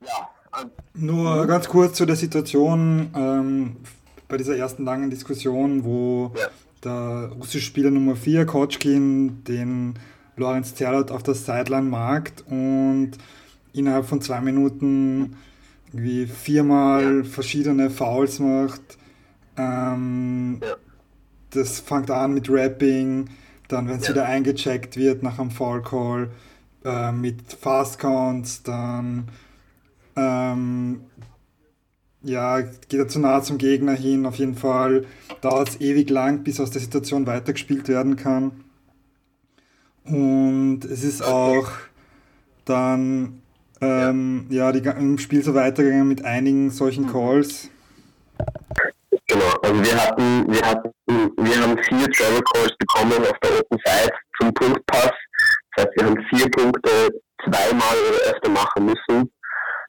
[0.00, 0.30] ja,
[0.94, 3.76] Nur ganz kurz zu der Situation ähm,
[4.34, 6.48] bei dieser ersten langen Diskussion, wo ja.
[6.82, 9.94] der russische Spieler Nummer 4, Kotschkin, den
[10.34, 13.12] Lorenz Zerlot auf der Sideline markt und
[13.72, 15.36] innerhalb von zwei Minuten
[15.92, 17.22] irgendwie viermal ja.
[17.22, 18.82] verschiedene Fouls macht.
[19.56, 20.74] Ähm, ja.
[21.50, 23.30] Das fängt an mit Rapping,
[23.68, 26.30] dann wenn es wieder eingecheckt wird nach einem Foul Call
[26.84, 29.28] äh, mit Fast Counts, dann
[30.16, 31.02] ähm,
[32.24, 34.26] ja, geht er zu nah zum Gegner hin.
[34.26, 35.06] Auf jeden Fall
[35.40, 38.64] dauert es ewig lang, bis aus der Situation weitergespielt werden kann.
[40.04, 41.68] Und es ist auch
[42.64, 43.42] dann
[43.80, 44.70] ähm, ja.
[44.70, 47.70] ja die, im Spiel so weitergegangen mit einigen solchen Calls.
[49.26, 53.78] Genau, also wir hatten, wir hatten, wir haben vier Travel Calls bekommen auf der Open
[53.84, 55.12] Side zum Punktpass.
[55.76, 56.90] Das heißt, wir haben vier Punkte
[57.42, 59.30] zweimal oder öfter machen müssen,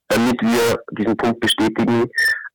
[0.09, 2.05] damit wir diesen Punkt bestätigen.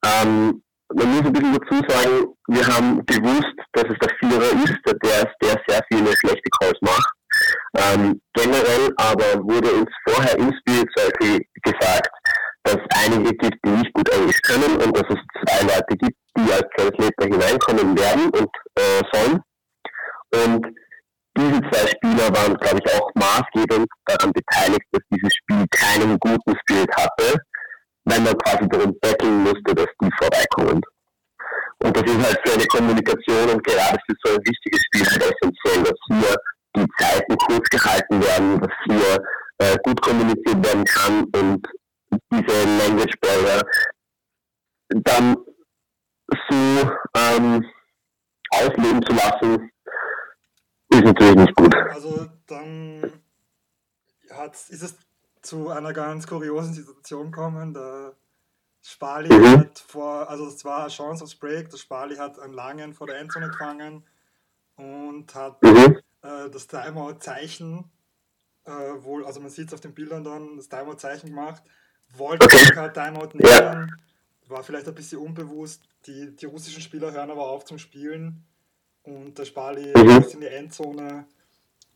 [0.05, 4.79] Ähm, man muss ein bisschen dazu sagen, wir haben gewusst, dass es der Vierer ist,
[4.87, 4.95] der,
[5.43, 7.13] der sehr viele schlechte Calls macht.
[7.77, 12.11] Ähm, generell aber wurde uns vorher im Spirit Circle gesagt,
[12.65, 16.53] dass einige gibt, die nicht gut Englisch können und dass es zwei Leute gibt, die
[16.53, 19.41] als Translator hineinkommen werden und äh, sollen.
[20.47, 20.67] Und
[21.37, 26.55] diese zwei Spieler waren, glaube ich, auch maßgebend daran beteiligt, dass dieses Spiel keinen guten
[26.61, 27.39] Spirit hatte,
[28.05, 30.81] weil man quasi darum betteln musste, dass die vorbeikommen.
[31.83, 35.23] Und das ist halt für eine Kommunikation und gerade für so ein wichtiges Spiel halt
[35.23, 36.37] essentiell, dass hier
[36.77, 39.25] die Zeiten kurz gehalten werden, dass hier
[39.59, 41.67] äh, gut kommuniziert werden kann und
[42.33, 43.63] diese Language Barrier
[45.05, 45.37] dann
[46.49, 47.65] so ähm,
[48.51, 49.71] ausleben zu lassen,
[50.91, 51.75] ist natürlich nicht gut.
[51.75, 53.13] Also dann
[54.31, 54.97] hat, ist es
[55.43, 57.75] zu einer ganz kuriosen Situation gekommen.
[57.75, 58.15] Der
[58.83, 59.59] Spali mhm.
[59.59, 63.07] hat vor, also es war eine Chance aufs Break, der Spali hat einen langen vor
[63.07, 64.05] der Endzone gefangen
[64.77, 65.99] und hat mhm.
[66.23, 67.91] äh, das Timeout-Zeichen
[68.65, 71.63] äh, wohl, also man sieht es auf den Bildern dann, das Timeout-Zeichen gemacht,
[72.17, 72.73] wollte okay.
[72.73, 73.87] kein Timeout nehmen, ja.
[74.49, 75.83] war vielleicht ein bisschen unbewusst.
[76.07, 78.47] Die, die russischen Spieler hören aber auf zum Spielen
[79.05, 80.21] und der Spali mhm.
[80.21, 81.27] ist in die Endzone.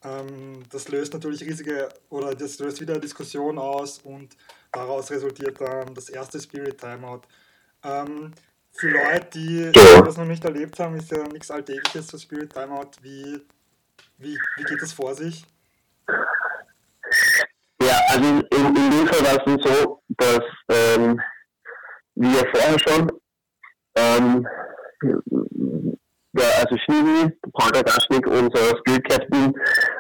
[0.02, 4.36] Ähm, das löst natürlich riesige, oder das löst wieder Diskussion aus und
[4.70, 7.22] daraus resultiert dann das erste Spirit Timeout.
[7.82, 8.32] Ähm,
[8.72, 12.90] für Leute, die das noch nicht erlebt haben, ist ja nichts Alltägliches so Spirit Timeout.
[13.02, 13.40] Wie,
[14.18, 15.44] wie, wie geht das vor sich?
[17.80, 21.20] Ja, also in, in dem Fall war es so, dass ähm,
[22.16, 23.12] wir vorher schon
[23.94, 24.46] ähm,
[26.36, 29.54] ja, also Schnivi, Paul Gaschnik, unser Skill Captain,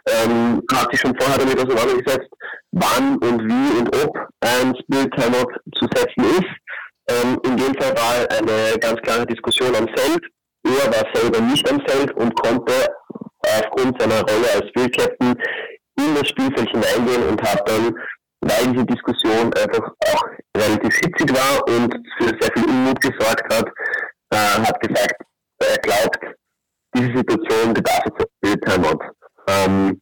[0.08, 2.30] ähm, hat sich schon vorher damit auseinandergesetzt,
[2.72, 6.50] wann und wie und ob ein Spill Timeout zu setzen ist.
[7.08, 10.24] Ähm, in dem Fall war eine ganz klare Diskussion am Feld.
[10.64, 12.72] Er war selber nicht am Feld und konnte
[13.40, 15.34] aufgrund seiner Rolle als Spiel Captain
[15.96, 17.94] in das Spielfeld hineingehen und hat dann,
[18.40, 20.24] weil diese Diskussion einfach auch
[20.56, 23.68] relativ hitzig war und für sehr viel Unmut gesorgt hat,
[24.30, 25.22] äh, hat gesagt,
[25.70, 26.18] er glaubt,
[26.94, 28.04] diese Situation bedarf
[28.44, 28.98] jetzt Timeout.
[29.48, 30.00] Ähm,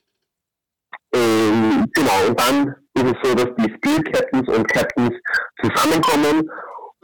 [1.15, 5.15] ähm, genau, und dann ist es so, dass die Spiel Captains und Captains
[5.63, 6.51] zusammenkommen,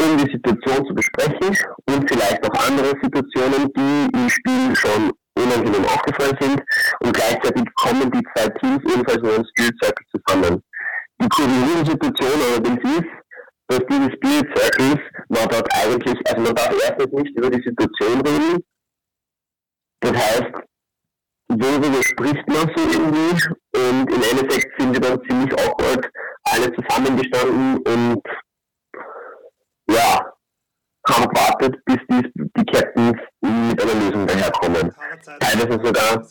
[0.00, 5.84] um die Situation zu besprechen und vielleicht auch andere Situationen, die im Spiel schon unangenehm
[5.84, 6.62] aufgefallen sind.
[7.00, 10.62] Und gleichzeitig kommen die zwei Teams ebenfalls in einem Spiel Circle zusammen.
[11.20, 13.10] Die kuriose Situation allerdings ist,
[13.68, 18.20] dass diese Spirit Circles man dort eigentlich, also man darf erstens nicht über die Situation
[18.22, 18.64] reden.
[20.00, 20.52] Das heißt,
[21.48, 23.44] worüber spricht man so irgendwie?
[23.76, 26.08] Und im Endeffekt sind wir dann ziemlich awkward
[26.44, 28.22] alle zusammengestanden und
[29.90, 30.32] ja,
[31.08, 34.94] haben gewartet, bis die, die Captains mit einer Lösung daherkommen.
[35.40, 36.26] Teilweise sogar.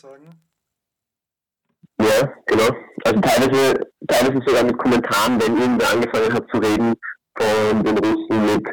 [2.00, 2.68] Ja, genau.
[3.04, 6.94] Also teilweise, teilweise sogar mit Kommentaren, wenn irgendwer angefangen hat zu reden
[7.38, 8.68] von den Russen mit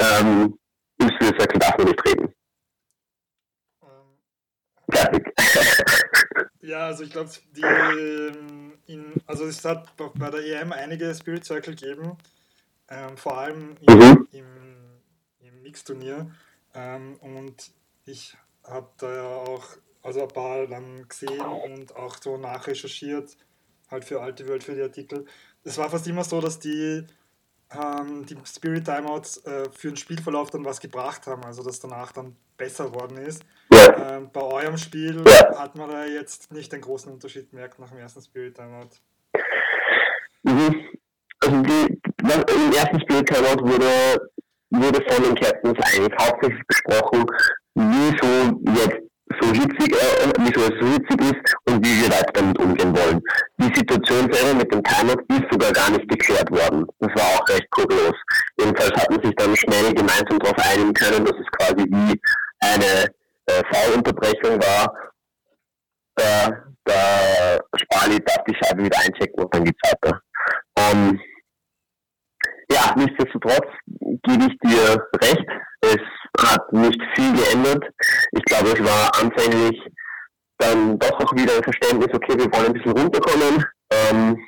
[0.00, 0.58] ähm,
[0.98, 2.34] im Circle darf man nicht reden.
[4.90, 5.32] Fertig.
[6.62, 11.44] ja, also ich glaube, die ähm, in, also es hat bei der EM einige Spirit
[11.44, 12.16] Circle gegeben,
[12.88, 14.28] ähm, vor allem im, mhm.
[14.32, 14.46] im,
[15.40, 16.30] im Mixturnier.
[16.74, 17.70] Ähm, und
[18.04, 19.64] ich habe da ja auch
[20.02, 23.36] also ein paar dann gesehen und auch so nachrecherchiert,
[23.90, 25.26] halt für alte Welt für die Artikel.
[25.62, 27.06] Es war fast immer so, dass die
[27.72, 32.12] ähm, die Spirit Timeouts äh, für den Spielverlauf dann was gebracht haben, also dass danach
[32.12, 33.42] dann besser geworden ist.
[33.72, 34.16] Ja.
[34.16, 35.58] Ähm, bei eurem Spiel ja.
[35.58, 38.90] hat man da jetzt nicht den großen Unterschied gemerkt nach dem ersten Spirit Timeout.
[40.42, 40.86] Mhm.
[41.42, 44.30] Also die, im ersten Spirit Timeout wurde,
[44.70, 47.26] wurde von den Captains eigentlich hauptsächlich besprochen,
[47.74, 49.09] wieso jetzt
[49.40, 53.20] so hitzig, äh, wieso es so hitzig ist und wie wir weiter damit umgehen wollen.
[53.58, 56.86] Die Situation selber mit dem Timeout ist sogar gar nicht geklärt worden.
[56.98, 58.16] Das war auch recht kurios.
[58.58, 62.20] Jedenfalls hat man sich dann schnell gemeinsam darauf einigen können, dass es quasi wie
[62.60, 63.06] eine
[63.46, 64.94] äh, V-Unterbrechung war.
[66.16, 66.50] Da,
[66.84, 70.20] da Spali darf die Scheibe wieder einchecken und dann geht's weiter.
[70.76, 71.20] Ähm,
[72.70, 73.66] ja, nichtsdestotrotz
[74.22, 75.46] gebe ich dir recht.
[75.82, 75.98] Es
[76.38, 77.84] hat nicht viel geändert.
[78.32, 79.80] Ich glaube, es war anfänglich
[80.58, 83.64] dann doch auch wieder ein Verständnis, okay, wir wollen ein bisschen runterkommen.
[83.90, 84.38] Ähm,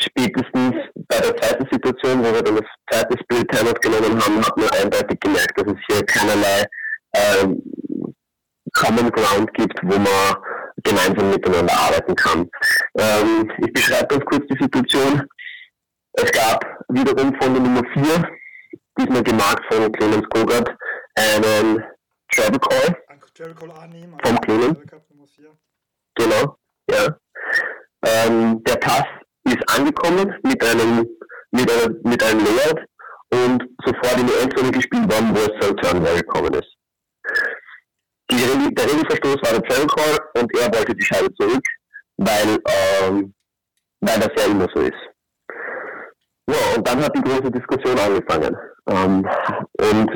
[0.00, 0.74] spätestens
[1.08, 4.68] bei der zweiten Situation, wo wir dann das zweite Spiel Timeout genommen haben, hat man
[4.70, 6.64] eindeutig gemerkt, dass es hier keinerlei
[7.14, 7.62] ähm,
[8.74, 10.36] Common Ground gibt, wo man
[10.82, 12.48] gemeinsam miteinander arbeiten kann.
[12.98, 15.22] Ähm, ich beschreibe ganz kurz die Situation.
[16.14, 18.28] Es gab wiederum von der Nummer 4,
[18.98, 20.68] diesmal gemarkt von Clemens Gogart,
[21.14, 21.84] einen
[22.32, 22.96] Travel Call.
[23.34, 24.16] Travel Call annehmen.
[24.24, 24.78] Vom Clemens.
[26.16, 26.56] Genau,
[26.90, 27.16] ja.
[28.04, 29.04] Ähm, der Pass
[29.44, 31.06] ist angekommen mit einem,
[31.52, 32.80] mit, einer, mit einem Layout
[33.32, 36.76] und sofort in die Endzone gespielt worden, wo es zum Turnwell gekommen ist.
[38.30, 41.64] Die, der Regelverstoß war der Travel Call und er wollte die Scheibe zurück,
[42.16, 42.58] weil,
[43.02, 43.34] ähm,
[44.00, 45.09] weil das ja immer so ist.
[46.50, 48.56] Ja, und dann hat die große Diskussion angefangen.
[48.88, 49.28] Ähm,
[49.78, 50.10] und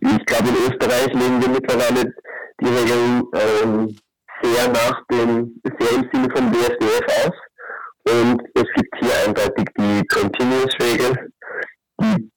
[0.00, 2.14] ich glaube, in Österreich legen wir mittlerweile
[2.58, 3.96] die Regeln ähm,
[4.42, 7.36] sehr nach dem, sehr im Sinne von WSDF aus.
[8.06, 11.30] Und es gibt hier eindeutig die Continuous-Regel,
[12.00, 12.30] die,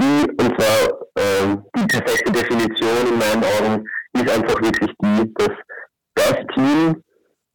[0.00, 3.84] die, und zwar ähm, die perfekte Definition in meinen Augen,
[4.14, 5.56] ist einfach wirklich die, dass
[6.14, 7.02] das Team,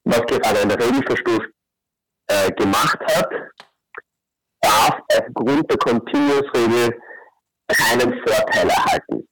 [0.05, 1.41] was gerade einen Regelverstoß
[2.27, 3.29] äh, gemacht hat,
[4.63, 6.99] darf aufgrund der Continuous-Regel
[7.67, 9.27] keinen Vorteil erhalten.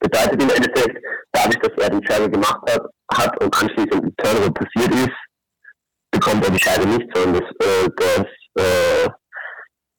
[0.00, 4.52] Bedeutet im Endeffekt, dadurch, dass er die Scheibe gemacht hat, hat und anschließend ein Turnover
[4.52, 5.16] passiert ist,
[6.10, 9.08] bekommt er die Scheibe nicht, sondern das, äh, das, äh,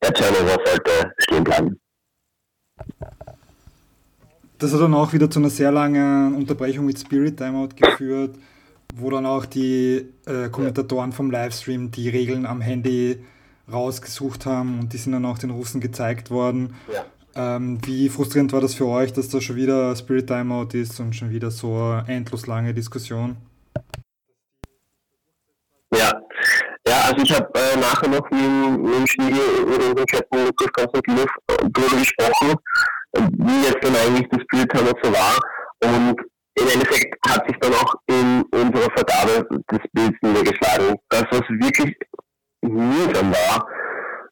[0.04, 1.80] der Turnover sollte stehen bleiben.
[4.58, 8.38] Das hat dann auch wieder zu einer sehr langen Unterbrechung mit Spirit Timeout geführt,
[8.94, 13.26] wo dann auch die äh, Kommentatoren vom Livestream die Regeln am Handy
[13.72, 16.76] rausgesucht haben und die sind dann auch den Russen gezeigt worden.
[16.92, 17.06] Ja.
[17.36, 21.16] Ähm, wie frustrierend war das für euch, dass da schon wieder Spirit Timeout ist und
[21.16, 23.36] schon wieder so eine endlos lange Diskussion?
[25.94, 26.14] Ja,
[26.88, 30.46] ja also ich habe äh, nachher noch mit, mit dem Spiegel oder unserem Chat mit
[30.46, 32.56] Lukas Konstantinov äh, darüber gesprochen,
[33.14, 35.38] wie jetzt dann eigentlich das Spirit Timeout so war
[35.84, 36.16] und
[36.58, 40.96] im Endeffekt hat sich dann auch in unserer Vergabe des Bilds niedergeschlagen.
[41.10, 41.94] Das, was wirklich
[42.74, 43.68] mühsam war,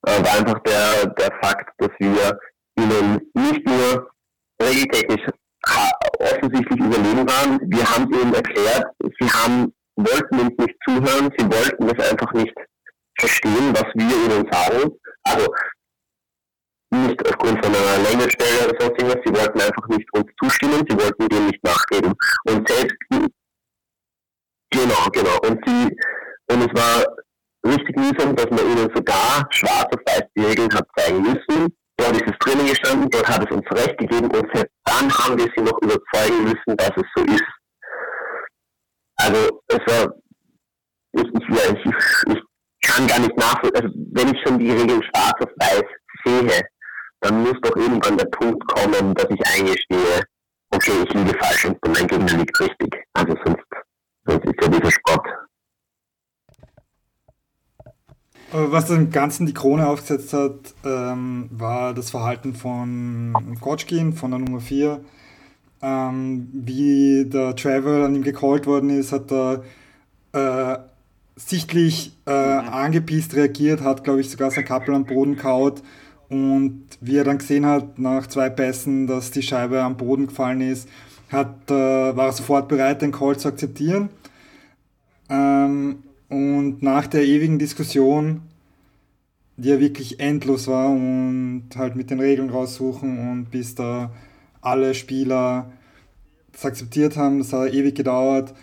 [0.08, 2.40] äh, war einfach der, der Fakt, dass wir
[2.78, 4.12] ihnen nicht nur
[4.62, 5.26] regeltechnisch
[6.20, 8.86] offensichtlich überlegen waren, wir haben ihnen erklärt,
[9.20, 12.54] sie haben, wollten uns nicht zuhören, sie wollten es einfach nicht
[13.20, 14.92] verstehen, was wir ihnen sagen.
[15.24, 15.48] Also
[16.92, 20.98] nicht aufgrund von einer Längenstelle oder sonst irgendwas, sie wollten einfach nicht uns zustimmen, sie
[20.98, 22.14] wollten dem nicht nachgeben.
[22.46, 22.98] Und selbst,
[24.70, 25.96] genau, genau, und sie,
[26.52, 27.06] und es war
[27.66, 31.74] richtig mühsam, dass man ihnen sogar schwarz auf weiß die Regeln hat zeigen müssen.
[31.98, 34.48] Dort ist es drinnen gestanden, dort hat es uns recht gegeben und
[34.86, 37.44] dann haben wir sie noch überzeugen müssen, dass es so ist.
[39.18, 40.14] Also es war,
[41.14, 42.42] ich, ich, ich, ich
[42.82, 45.84] kann gar nicht nachvollziehen, also wenn ich schon die Regeln schwarz auf weiß
[46.26, 46.62] sehe,
[47.22, 50.24] dann muss doch irgendwann der Punkt kommen, dass ich eingestehe,
[50.72, 53.04] okay, ich liege falsch und mein Gegner liegt richtig.
[53.14, 53.64] Also sonst,
[54.26, 55.28] sonst ist ja dieser Sport.
[58.56, 64.40] Was dem Ganzen die Krone aufgesetzt hat, ähm, war das Verhalten von Kotschkin, von der
[64.40, 65.00] Nummer 4.
[65.82, 69.64] Ähm, wie der Travel an ihm gecallt worden ist, hat er
[70.34, 70.78] äh,
[71.36, 75.82] sichtlich äh, angepisst reagiert, hat, glaube ich, sogar sein Kappel am Boden kaut
[76.30, 80.62] und wie er dann gesehen hat, nach zwei Pässen, dass die Scheibe am Boden gefallen
[80.62, 80.88] ist,
[81.32, 84.10] hat, äh, war er sofort bereit, den Call zu akzeptieren.
[85.28, 88.42] Ähm, und nach der ewigen Diskussion,
[89.58, 94.12] die ja wirklich endlos war und halt mit den Regeln raussuchen und bis da
[94.62, 95.72] alle Spieler
[96.52, 98.54] das akzeptiert haben, das hat ewig gedauert.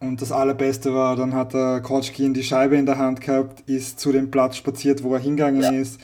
[0.00, 3.98] Und das Allerbeste war, dann hat der Kotschkin die Scheibe in der Hand gehabt, ist
[3.98, 5.70] zu dem Platz spaziert, wo er hingegangen ja.
[5.72, 6.00] ist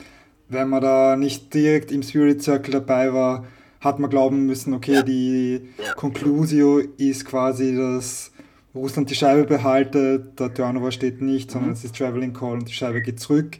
[0.49, 3.45] wenn man da nicht direkt im Spirit Circle dabei war,
[3.81, 5.03] hat man glauben müssen, okay, ja.
[5.03, 5.93] die ja.
[5.93, 8.31] Conclusio ist quasi, dass
[8.75, 11.75] Russland die Scheibe behaltet, der Turnover steht nicht, sondern mhm.
[11.75, 13.57] es ist Traveling Call und die Scheibe geht zurück.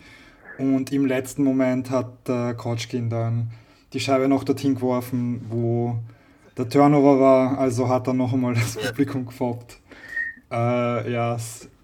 [0.58, 3.50] Und im letzten Moment hat der Kotschkin dann
[3.94, 5.98] die Scheibe noch dorthin geworfen, wo
[6.58, 9.80] der Turnover war, also hat er noch einmal das Publikum gefoppt.
[10.52, 11.38] Äh, ja,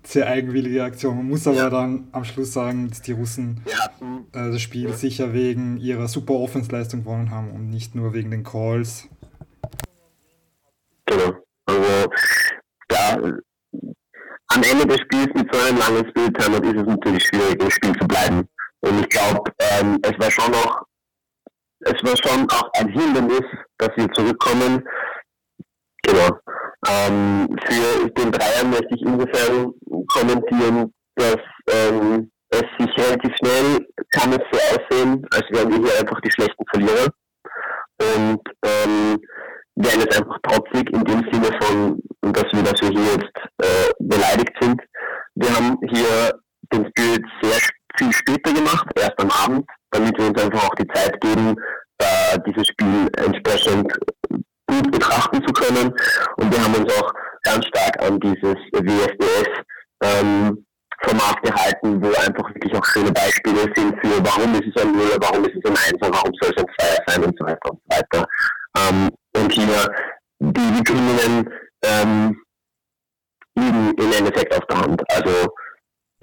[0.03, 1.17] sehr eigenwillige Aktion.
[1.17, 1.69] Man muss aber ja.
[1.69, 4.93] dann am Schluss sagen, dass die Russen äh, das Spiel ja.
[4.93, 9.07] sicher wegen ihrer super Offensleistung gewonnen haben und nicht nur wegen den Calls.
[11.05, 11.33] Genau.
[11.65, 12.09] Also,
[13.23, 17.93] am Ende des Spiels mit so einem langen Spieltime ist es natürlich schwierig, im Spiel
[17.93, 18.47] zu bleiben.
[18.81, 20.85] Und ich glaube, ähm, es war schon noch,
[21.81, 23.43] es war schon auch ein Hindernis,
[23.77, 24.83] dass wir zurückkommen.
[26.03, 26.39] Genau.
[26.87, 29.73] Ähm, für den Dreier möchte ich insofern
[30.07, 31.37] kommentieren, dass
[31.69, 36.31] ähm, es sich relativ schnell kann es so aussehen, als wären wir hier einfach die
[36.31, 37.07] schlechten Verlierer
[38.15, 39.21] und ähm,
[39.75, 42.01] wären es einfach trotzig in dem Sinne von,
[42.33, 44.81] dass wir, dass wir hier jetzt äh, beleidigt sind.
[45.35, 46.39] Wir haben hier
[46.73, 47.59] den Spirit sehr
[47.97, 51.55] viel später gemacht, erst am Abend, damit wir uns einfach auch die Zeit geben,
[51.99, 53.91] äh, dieses Spiel entsprechend
[54.67, 55.93] gut betrachten zu können.
[56.37, 57.11] Und wir haben uns auch
[57.43, 59.49] ganz stark an dieses WSDS
[60.03, 60.65] ähm,
[61.03, 65.17] Format gehalten, wo einfach wirklich auch schöne Beispiele sind für warum ist es ein Nuller,
[65.19, 67.79] warum ist es ein Einser, warum soll es ein Zweier sein und so weiter und
[67.89, 68.27] so weiter.
[68.77, 69.09] Ähm,
[69.51, 69.87] hier
[70.39, 71.49] die Begründungen
[71.83, 72.41] ähm,
[73.55, 75.01] liegen im Endeffekt auf der Hand.
[75.11, 75.47] Also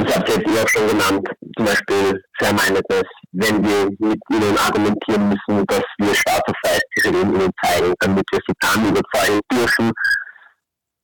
[0.00, 4.58] ich habe es jetzt eh auch schon genannt, zum Beispiel Fair-Mindedness, wenn wir mit ihnen
[4.58, 8.88] argumentieren müssen, dass wir schwarz auf weiß die Regeln ihnen zeigen, damit wir sie dann
[8.88, 9.92] überzeugen dürfen,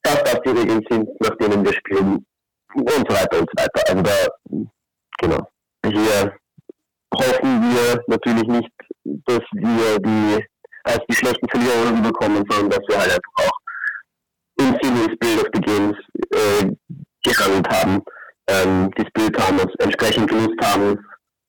[0.03, 2.25] dass das die Regeln sind, nach denen wir spielen
[2.75, 3.83] und so weiter und so weiter.
[3.89, 4.67] Also da,
[5.19, 5.49] genau.
[5.87, 6.37] Hier
[7.15, 8.73] hoffen wir natürlich nicht,
[9.27, 10.45] dass wir die
[10.85, 13.59] als die schlechten Verlierer bekommen, sondern dass wir halt einfach auch
[14.59, 15.97] im Sinne des Bild of the Games
[16.33, 16.71] äh,
[17.23, 18.03] gehandelt haben
[18.49, 20.99] ähm, das Bild haben, uns entsprechend genutzt haben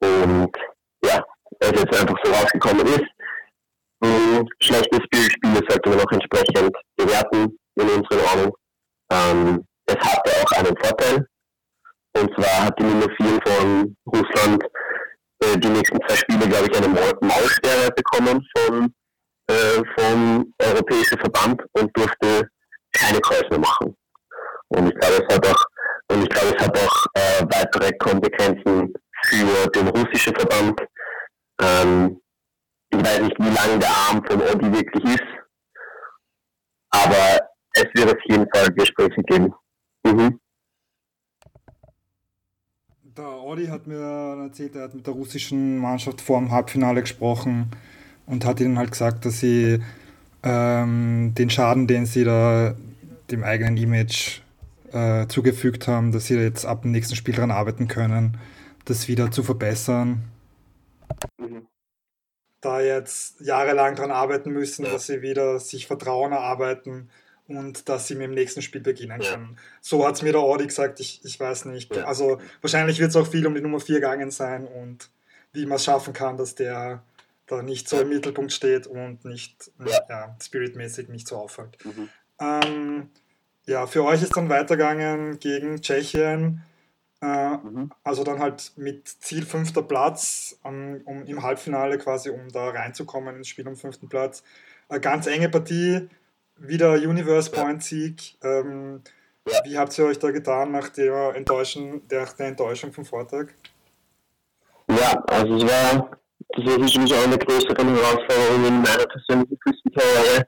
[0.01, 0.51] und
[1.03, 1.23] ja,
[1.59, 3.05] es jetzt einfach so rausgekommen ist.
[4.03, 8.51] Ähm, schlechtes Bildspiel sollte man auch entsprechend bewerten in unseren Augen.
[9.11, 11.27] Ähm, es hatte auch einen Vorteil.
[12.17, 14.63] Und zwar hat die Nummer 4 von Russland
[15.43, 18.93] äh, die nächsten zwei Spiele, glaube ich, eine Maulsperre bekommen von,
[19.47, 22.49] äh, vom Europäischen Verband und durfte
[22.93, 23.95] keine Calls mehr machen.
[24.69, 25.65] Und ich glaube, es hat auch
[26.07, 28.93] und ich glaube, es hat auch äh, weitere Konsequenzen
[29.23, 30.79] für den russischen Verband.
[31.61, 32.21] Ähm,
[32.91, 35.23] ich weiß nicht, wie lang der Arm von Odi wirklich ist,
[36.91, 37.39] aber
[37.73, 39.53] es wird auf jeden Fall Gespräche geben.
[40.03, 40.39] Mhm.
[43.17, 47.71] Der Odi hat mir erzählt, er hat mit der russischen Mannschaft vor dem Halbfinale gesprochen
[48.27, 49.79] und hat ihnen halt gesagt, dass sie
[50.43, 52.75] ähm, den Schaden, den sie da
[53.31, 54.41] dem eigenen Image
[54.91, 58.37] äh, zugefügt haben, dass sie jetzt ab dem nächsten Spiel daran arbeiten können,
[58.85, 60.23] das wieder zu verbessern.
[61.37, 61.67] Mhm.
[62.61, 67.09] Da jetzt jahrelang daran arbeiten müssen, dass sie wieder sich Vertrauen erarbeiten
[67.47, 69.57] und dass sie mit dem nächsten Spiel beginnen können.
[69.81, 71.95] So hat es mir der Audi gesagt, ich, ich weiß nicht.
[71.97, 75.09] Also wahrscheinlich wird es auch viel um die Nummer 4 gegangen sein und
[75.53, 77.03] wie man es schaffen kann, dass der
[77.47, 79.99] da nicht so im Mittelpunkt steht und nicht ja.
[80.09, 81.77] ja spiritmäßig nicht so auffällt.
[81.85, 82.09] Mhm.
[82.39, 83.09] Ähm,
[83.65, 86.63] ja, für euch ist dann weitergegangen gegen Tschechien.
[87.21, 87.91] Äh, mhm.
[88.03, 93.35] Also dann halt mit Ziel fünfter Platz um, um, im Halbfinale quasi, um da reinzukommen
[93.37, 94.43] ins Spiel um fünften Platz.
[94.89, 96.09] Eine ganz enge Partie,
[96.57, 98.37] wieder Universe Point Sieg.
[98.43, 99.01] Ähm,
[99.47, 99.59] ja.
[99.63, 103.47] Wie habt ihr euch da getan nach der, Enttäuschung, der, der Enttäuschung vom Vortag?
[104.89, 106.17] Ja, also es war
[106.55, 110.45] tatsächlich auch eine größere Herausforderung in meiner persönlichen Küstenkarriere.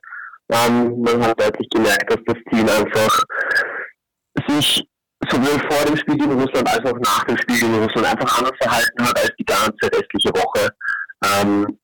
[0.50, 3.22] Ähm, man hat deutlich gemerkt, dass das Team einfach
[4.46, 4.88] sich
[5.28, 8.56] sowohl vor dem Spiel in Russland als auch nach dem Spiel in Russland einfach anders
[8.60, 10.70] verhalten hat als die ganze restliche Woche.
[11.24, 11.78] Ähm,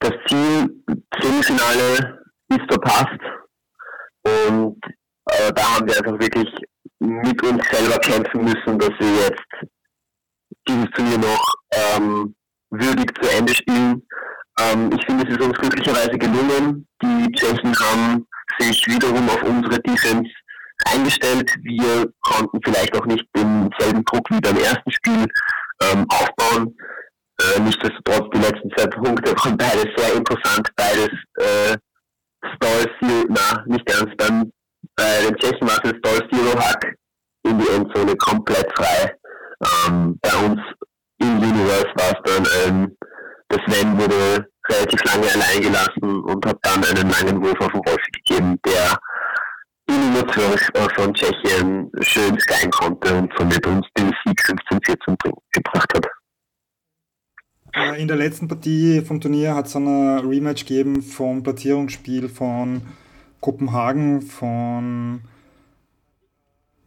[0.00, 0.82] das Ziel
[1.20, 3.20] Semifinale ist verpasst
[4.22, 4.78] und
[5.26, 6.48] äh, da haben wir einfach wirklich
[6.98, 9.70] mit uns selber kämpfen müssen, dass wir jetzt
[10.66, 12.34] dieses Turnier noch ähm,
[12.70, 14.02] würdig zu Ende spielen.
[14.60, 16.86] Ähm, ich finde, es ist uns glücklicherweise gelungen.
[17.02, 18.26] Die Tschechen haben
[18.58, 20.30] sich wiederum auf unsere Defense
[20.86, 21.50] eingestellt.
[21.62, 25.26] Wir konnten vielleicht auch nicht denselben Druck wie beim ersten Spiel
[25.82, 26.76] ähm, aufbauen.
[27.40, 30.68] Äh, nichtsdestotrotz, die letzten zwei Punkte waren beides sehr interessant.
[30.76, 31.76] Beides äh,
[32.56, 34.14] Stall Zero, na, nicht ganz.
[34.16, 34.52] Beim,
[34.96, 36.94] bei den Tschechen war es Stall Zero Hack
[37.44, 39.16] in die Endzone komplett frei.
[39.86, 40.60] Ähm, bei uns
[41.20, 42.96] im Universe war es dann ein,
[43.48, 47.80] das Sven wurde relativ lange allein gelassen und hat dann einen langen Wurf auf den
[47.86, 48.98] Wolfi gegeben, der
[49.86, 50.56] Innovation
[50.94, 55.16] von Tschechien schön sein konnte und somit uns den Sieg 15-14
[55.52, 56.06] gebracht hat.
[57.98, 62.82] In der letzten Partie vom Turnier hat es eine Rematch gegeben vom Platzierungsspiel von
[63.40, 65.22] Kopenhagen von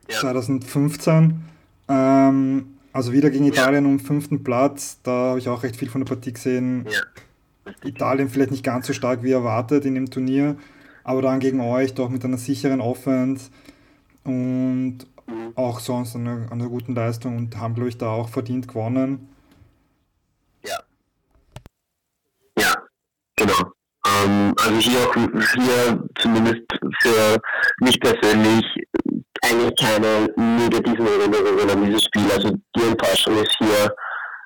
[0.10, 0.20] ja.
[0.20, 1.42] 2015.
[1.88, 5.00] Ähm, also wieder gegen Italien um fünften Platz.
[5.04, 6.86] Da habe ich auch recht viel von der Partie gesehen.
[6.90, 7.02] Ja.
[7.84, 10.58] Italien vielleicht nicht ganz so stark wie erwartet in dem Turnier
[11.04, 13.50] aber dann gegen euch doch mit einer sicheren Offense
[14.24, 15.54] und mhm.
[15.56, 19.30] auch sonst einer, einer guten Leistung und haben, glaube ich, da auch verdient gewonnen.
[20.66, 20.80] Ja.
[22.58, 22.74] Ja,
[23.36, 23.74] genau.
[24.08, 26.64] Ähm, also hier auch hier zumindest
[27.02, 27.42] für
[27.82, 28.66] mich persönlich
[29.44, 32.32] eigentlich keine negativen Erinnerungen an dieses Spiel.
[32.32, 33.96] Also die Enttäuschung ist hier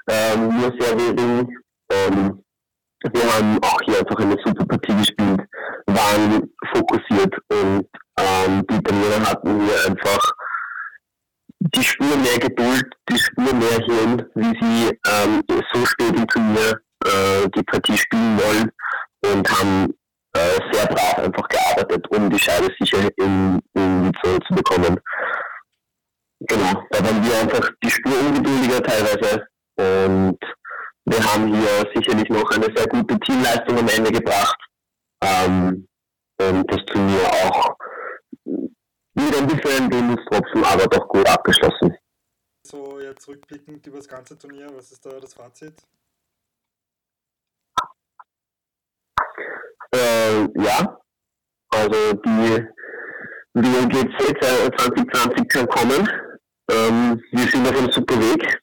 [0.09, 1.49] ähm, nur sehr gering.
[1.91, 2.43] Ähm,
[3.13, 5.41] wir haben auch hier einfach eine super Partie gespielt,
[5.85, 7.87] waren fokussiert und
[8.19, 10.33] ähm, die Italiener hatten hier einfach
[11.59, 15.43] die Spur mehr Geduld, die Spur mehr Hirn, wie sie ähm,
[15.73, 18.71] so spät im Turnier äh, die Partie spielen wollen
[19.33, 19.93] und haben
[20.37, 24.99] äh, sehr brav einfach gearbeitet, um die Scheibe sicher in, in Zone zu bekommen.
[26.39, 30.39] Genau, da waren wir einfach die Spur ungeduldiger teilweise und
[31.05, 34.59] wir haben hier sicherlich noch eine sehr gute Teamleistung am Ende gebracht
[35.23, 35.87] ähm,
[36.39, 37.75] und das Turnier auch
[38.45, 41.95] wieder ein bisschen Bindungstropfen, aber doch gut abgeschlossen.
[42.63, 45.73] So jetzt rückblickend über das ganze Turnier, was ist da das Fazit?
[50.37, 50.97] Äh, ja,
[51.69, 52.67] also die
[53.53, 56.09] WGC 2020 kann kommen.
[56.69, 58.59] Ähm, wir sind auf einem super Weg.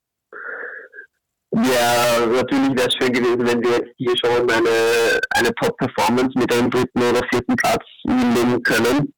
[1.53, 6.53] Ja, natürlich wäre es schön gewesen, wenn wir jetzt hier schon eine, eine Top-Performance mit
[6.53, 9.15] einem dritten oder vierten Platz nehmen können.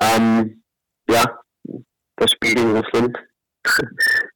[0.00, 0.62] Ähm,
[1.08, 1.24] ja,
[2.16, 3.18] das Spiel in Russland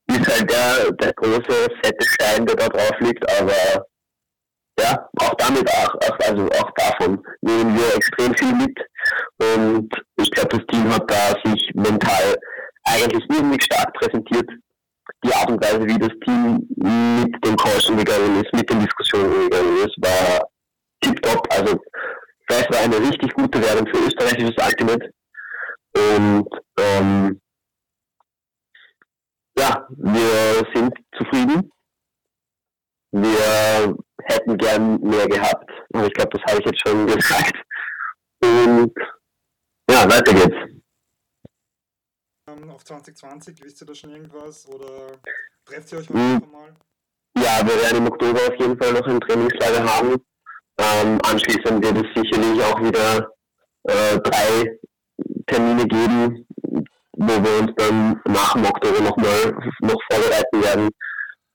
[0.08, 3.86] ist halt der, der große, fette Stein, der da drauf liegt, aber
[4.78, 5.94] ja, auch damit, auch,
[6.26, 8.78] also auch davon nehmen wir extrem viel mit
[9.38, 12.36] und ich glaube, das Team hat da sich mental
[12.84, 14.48] eigentlich irgendwie stark präsentiert
[15.24, 19.32] die Art und Weise, wie das Team mit dem Calls umgegangen ist, mit den Diskussionen
[19.32, 20.48] umgegangen ist, war
[21.00, 21.46] tipptopp.
[21.50, 21.80] Also
[22.46, 25.10] das war eine richtig gute Werbung für österreichisches Ultimate.
[25.94, 26.48] Und
[26.78, 27.40] ähm,
[29.58, 31.70] ja, wir sind zufrieden.
[33.12, 37.56] Wir hätten gern mehr gehabt, aber ich glaube, das habe ich jetzt schon gesagt.
[38.42, 38.92] Und
[39.90, 40.78] ja, weiter geht's
[42.78, 43.56] auf 2020?
[43.64, 45.18] Wisst ihr da schon irgendwas oder
[45.64, 46.42] trefft ihr euch mhm.
[46.52, 46.74] mal?
[47.36, 50.16] Ja, wir werden im Oktober auf jeden Fall noch ein Trainingslager haben.
[50.78, 53.32] Ähm, anschließend wird es sicherlich auch wieder
[53.84, 54.78] äh, drei
[55.48, 56.46] Termine geben,
[57.12, 60.88] wo wir uns dann nach dem Oktober nochmal noch vorbereiten werden.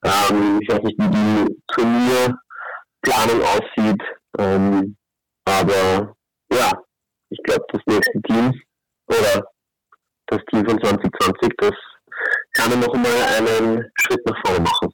[0.04, 4.02] Ähm, ich weiß nicht, wie die Turnierplanung aussieht,
[4.38, 4.96] ähm,
[5.46, 6.16] aber
[6.52, 6.72] ja,
[7.30, 8.62] ich glaube, das nächste Team
[9.08, 9.48] oder
[10.28, 11.72] das Team von 2020, das
[12.54, 14.90] kann noch mal einen Schritt nach vorne machen.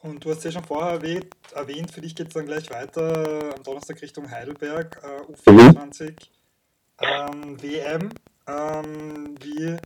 [0.00, 3.54] Und du hast ja schon vorher erwähnt, erwähnt für dich geht es dann gleich weiter
[3.54, 6.14] am Donnerstag Richtung Heidelberg, äh, U24
[7.00, 8.10] ähm, WM.
[8.46, 9.76] Ähm, wie,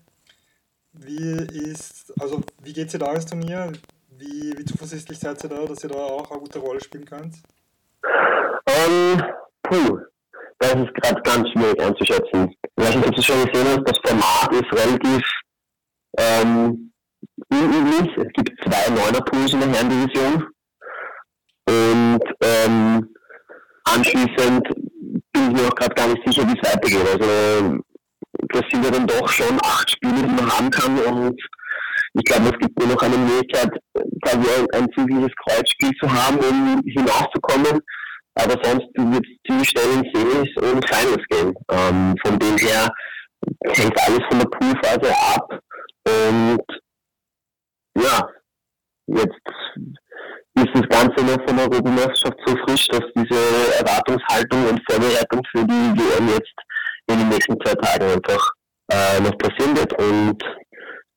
[0.93, 3.73] wie ist, also wie geht es dir da ins Turnier?
[4.19, 7.37] Wie, wie zuversichtlich seid ihr da, dass ihr da auch eine gute Rolle spielen könnt?
[8.67, 9.23] Ähm,
[9.63, 9.99] puh,
[10.59, 12.55] das ist gerade ganz schwierig einzuschätzen.
[12.63, 15.27] Ich weiß nicht, ob du schon gesehen hast, das Format ist relativ
[16.19, 16.93] ähm,
[17.49, 18.17] unüblich.
[18.17, 20.47] Es gibt zwei Neuner-Pools in der Herrendivision.
[21.69, 23.15] Und ähm,
[23.85, 24.69] anschließend
[25.33, 27.07] bin ich mir auch gerade gar nicht sicher, wie es weitergeht.
[27.13, 27.81] Also
[28.49, 31.41] das sind ja dann doch schon acht Spiele, die man haben kann und
[32.15, 33.71] ich glaube, es gibt nur noch eine Möglichkeit,
[34.23, 37.81] quasi ein, ein zusätzliches Kreuzspiel zu haben, um hinauszukommen.
[38.35, 41.55] Aber sonst wird es ziemlich schnell in Semis und Finals gehen.
[41.71, 42.89] Ähm, von dem her
[43.67, 45.61] hängt alles von der Poolphase ab.
[46.07, 46.65] Und
[47.99, 48.29] ja,
[49.07, 49.53] jetzt
[50.55, 55.65] ist das Ganze noch von der Europameisterschaft so frisch, dass diese Erwartungshaltung und Vorbereitung für
[55.65, 56.55] die WM jetzt
[57.09, 58.51] in den nächsten zwei Tagen einfach
[58.91, 59.93] äh, noch passieren wird.
[59.99, 60.43] Und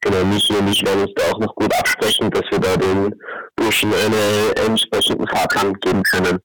[0.05, 3.13] genau, Michi und ich werden uns da auch noch gut absprechen, dass wir da den
[3.55, 6.39] Burschen eine entsprechenden Fahrplan geben können.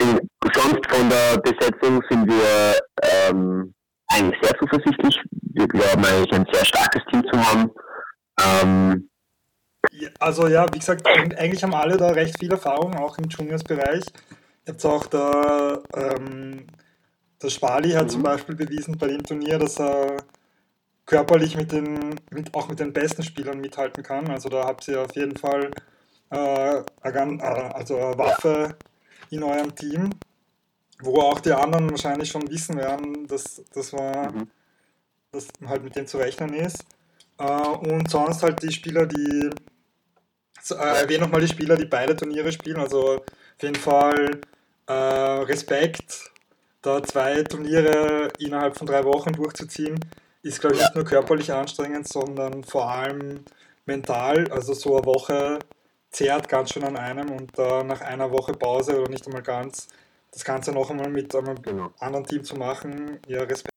[0.00, 3.74] In, sonst von der Besetzung sind wir ähm,
[4.08, 5.20] eigentlich sehr zuversichtlich.
[5.54, 7.70] Wir glauben eigentlich ein sehr starkes Team zu haben.
[8.40, 9.10] Ähm,
[10.18, 14.04] also ja, wie gesagt, eigentlich haben alle da recht viel Erfahrung, auch im Juniors-Bereich.
[14.66, 16.66] Jetzt auch der, ähm,
[17.42, 18.10] der Spali hat mhm.
[18.10, 20.18] zum Beispiel bewiesen bei dem Turnier, dass er
[21.08, 24.28] körperlich mit den, mit, auch mit den besten Spielern mithalten kann.
[24.28, 25.70] Also da habt ihr auf jeden Fall
[26.30, 28.76] äh, eine, äh, also eine Waffe
[29.30, 30.10] in eurem Team,
[31.00, 34.50] wo auch die anderen wahrscheinlich schon wissen werden, dass, dass, man, mhm.
[35.32, 36.84] dass halt mit dem zu rechnen ist.
[37.38, 39.50] Äh, und sonst halt die Spieler, die
[40.70, 42.80] äh, erwähne nochmal die Spieler, die beide Turniere spielen.
[42.80, 44.42] Also auf jeden Fall
[44.86, 46.32] äh, Respekt,
[46.82, 49.98] da zwei Turniere innerhalb von drei Wochen durchzuziehen,
[50.42, 53.44] ist, glaube ich, nicht nur körperlich anstrengend, sondern vor allem
[53.86, 54.50] mental.
[54.50, 55.58] Also so eine Woche
[56.10, 59.88] zehrt ganz schön an einem und äh, nach einer Woche Pause oder nicht einmal ganz,
[60.32, 61.92] das Ganze noch einmal mit einem genau.
[61.98, 63.70] anderen Team zu machen, ja, Respekt.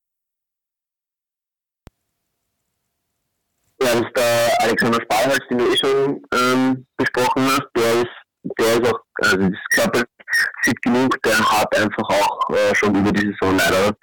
[3.81, 7.67] Ja, das ist der Alexander Stahlholz, den du eh schon ähm, besprochen hast.
[7.75, 10.07] Der ist, der ist auch, also ist körperlich
[10.63, 13.95] fit genug, der hat einfach auch äh, schon über die Saison leider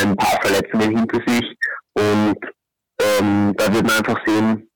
[0.00, 1.56] ein paar Verletzungen hinter sich
[1.98, 2.38] und
[3.00, 4.70] ähm, da wird man einfach sehen,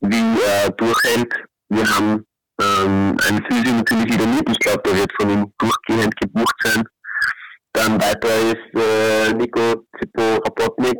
[0.00, 1.32] wie er durchhält.
[1.68, 2.24] Wir haben
[2.60, 6.84] ähm, einen Physio natürlich wieder mit, ich glaube, der wird von ihm durchgehend gebucht sein.
[7.72, 10.98] Dann weiter ist äh, Nico Zippo Rapotnik,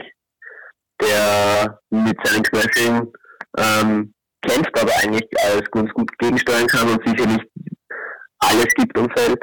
[1.00, 3.12] der mit seinen Knöcheln
[3.56, 7.42] ähm, kämpft, aber eigentlich alles ganz gut gegensteuern kann und sicherlich
[8.40, 9.42] alles gibt am Feld.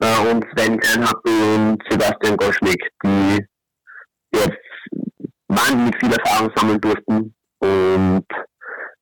[0.00, 3.46] Äh, und Sven Kernhappel und Sebastian Goschnik, die
[4.34, 4.61] jetzt
[5.56, 8.26] wahnsinnig viel Erfahrung sammeln durften und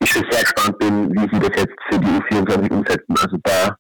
[0.03, 3.15] ich schon sehr gespannt bin, wie sie das jetzt für die U24 umsetzen.
[3.19, 3.77] Also da,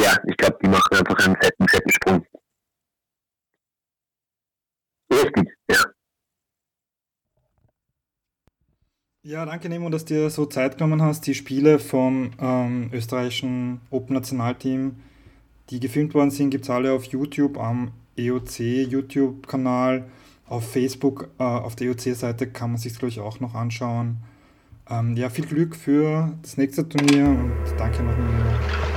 [0.00, 2.26] ja, ich glaube, die machen einfach einen fetten, fetten Sprung.
[5.12, 5.84] Richtig, ja.
[9.24, 11.26] Ja, danke Nemo, dass du dir so Zeit genommen hast.
[11.26, 14.96] Die Spiele vom ähm, österreichischen Open-Nationalteam,
[15.70, 20.10] die gefilmt worden sind, gibt es alle auf YouTube am EOC YouTube-Kanal.
[20.52, 24.18] Auf Facebook, äh, auf der EOC-Seite kann man sich glaube ich auch noch anschauen.
[24.86, 28.91] Ähm, ja, viel Glück für das nächste Turnier und danke nochmal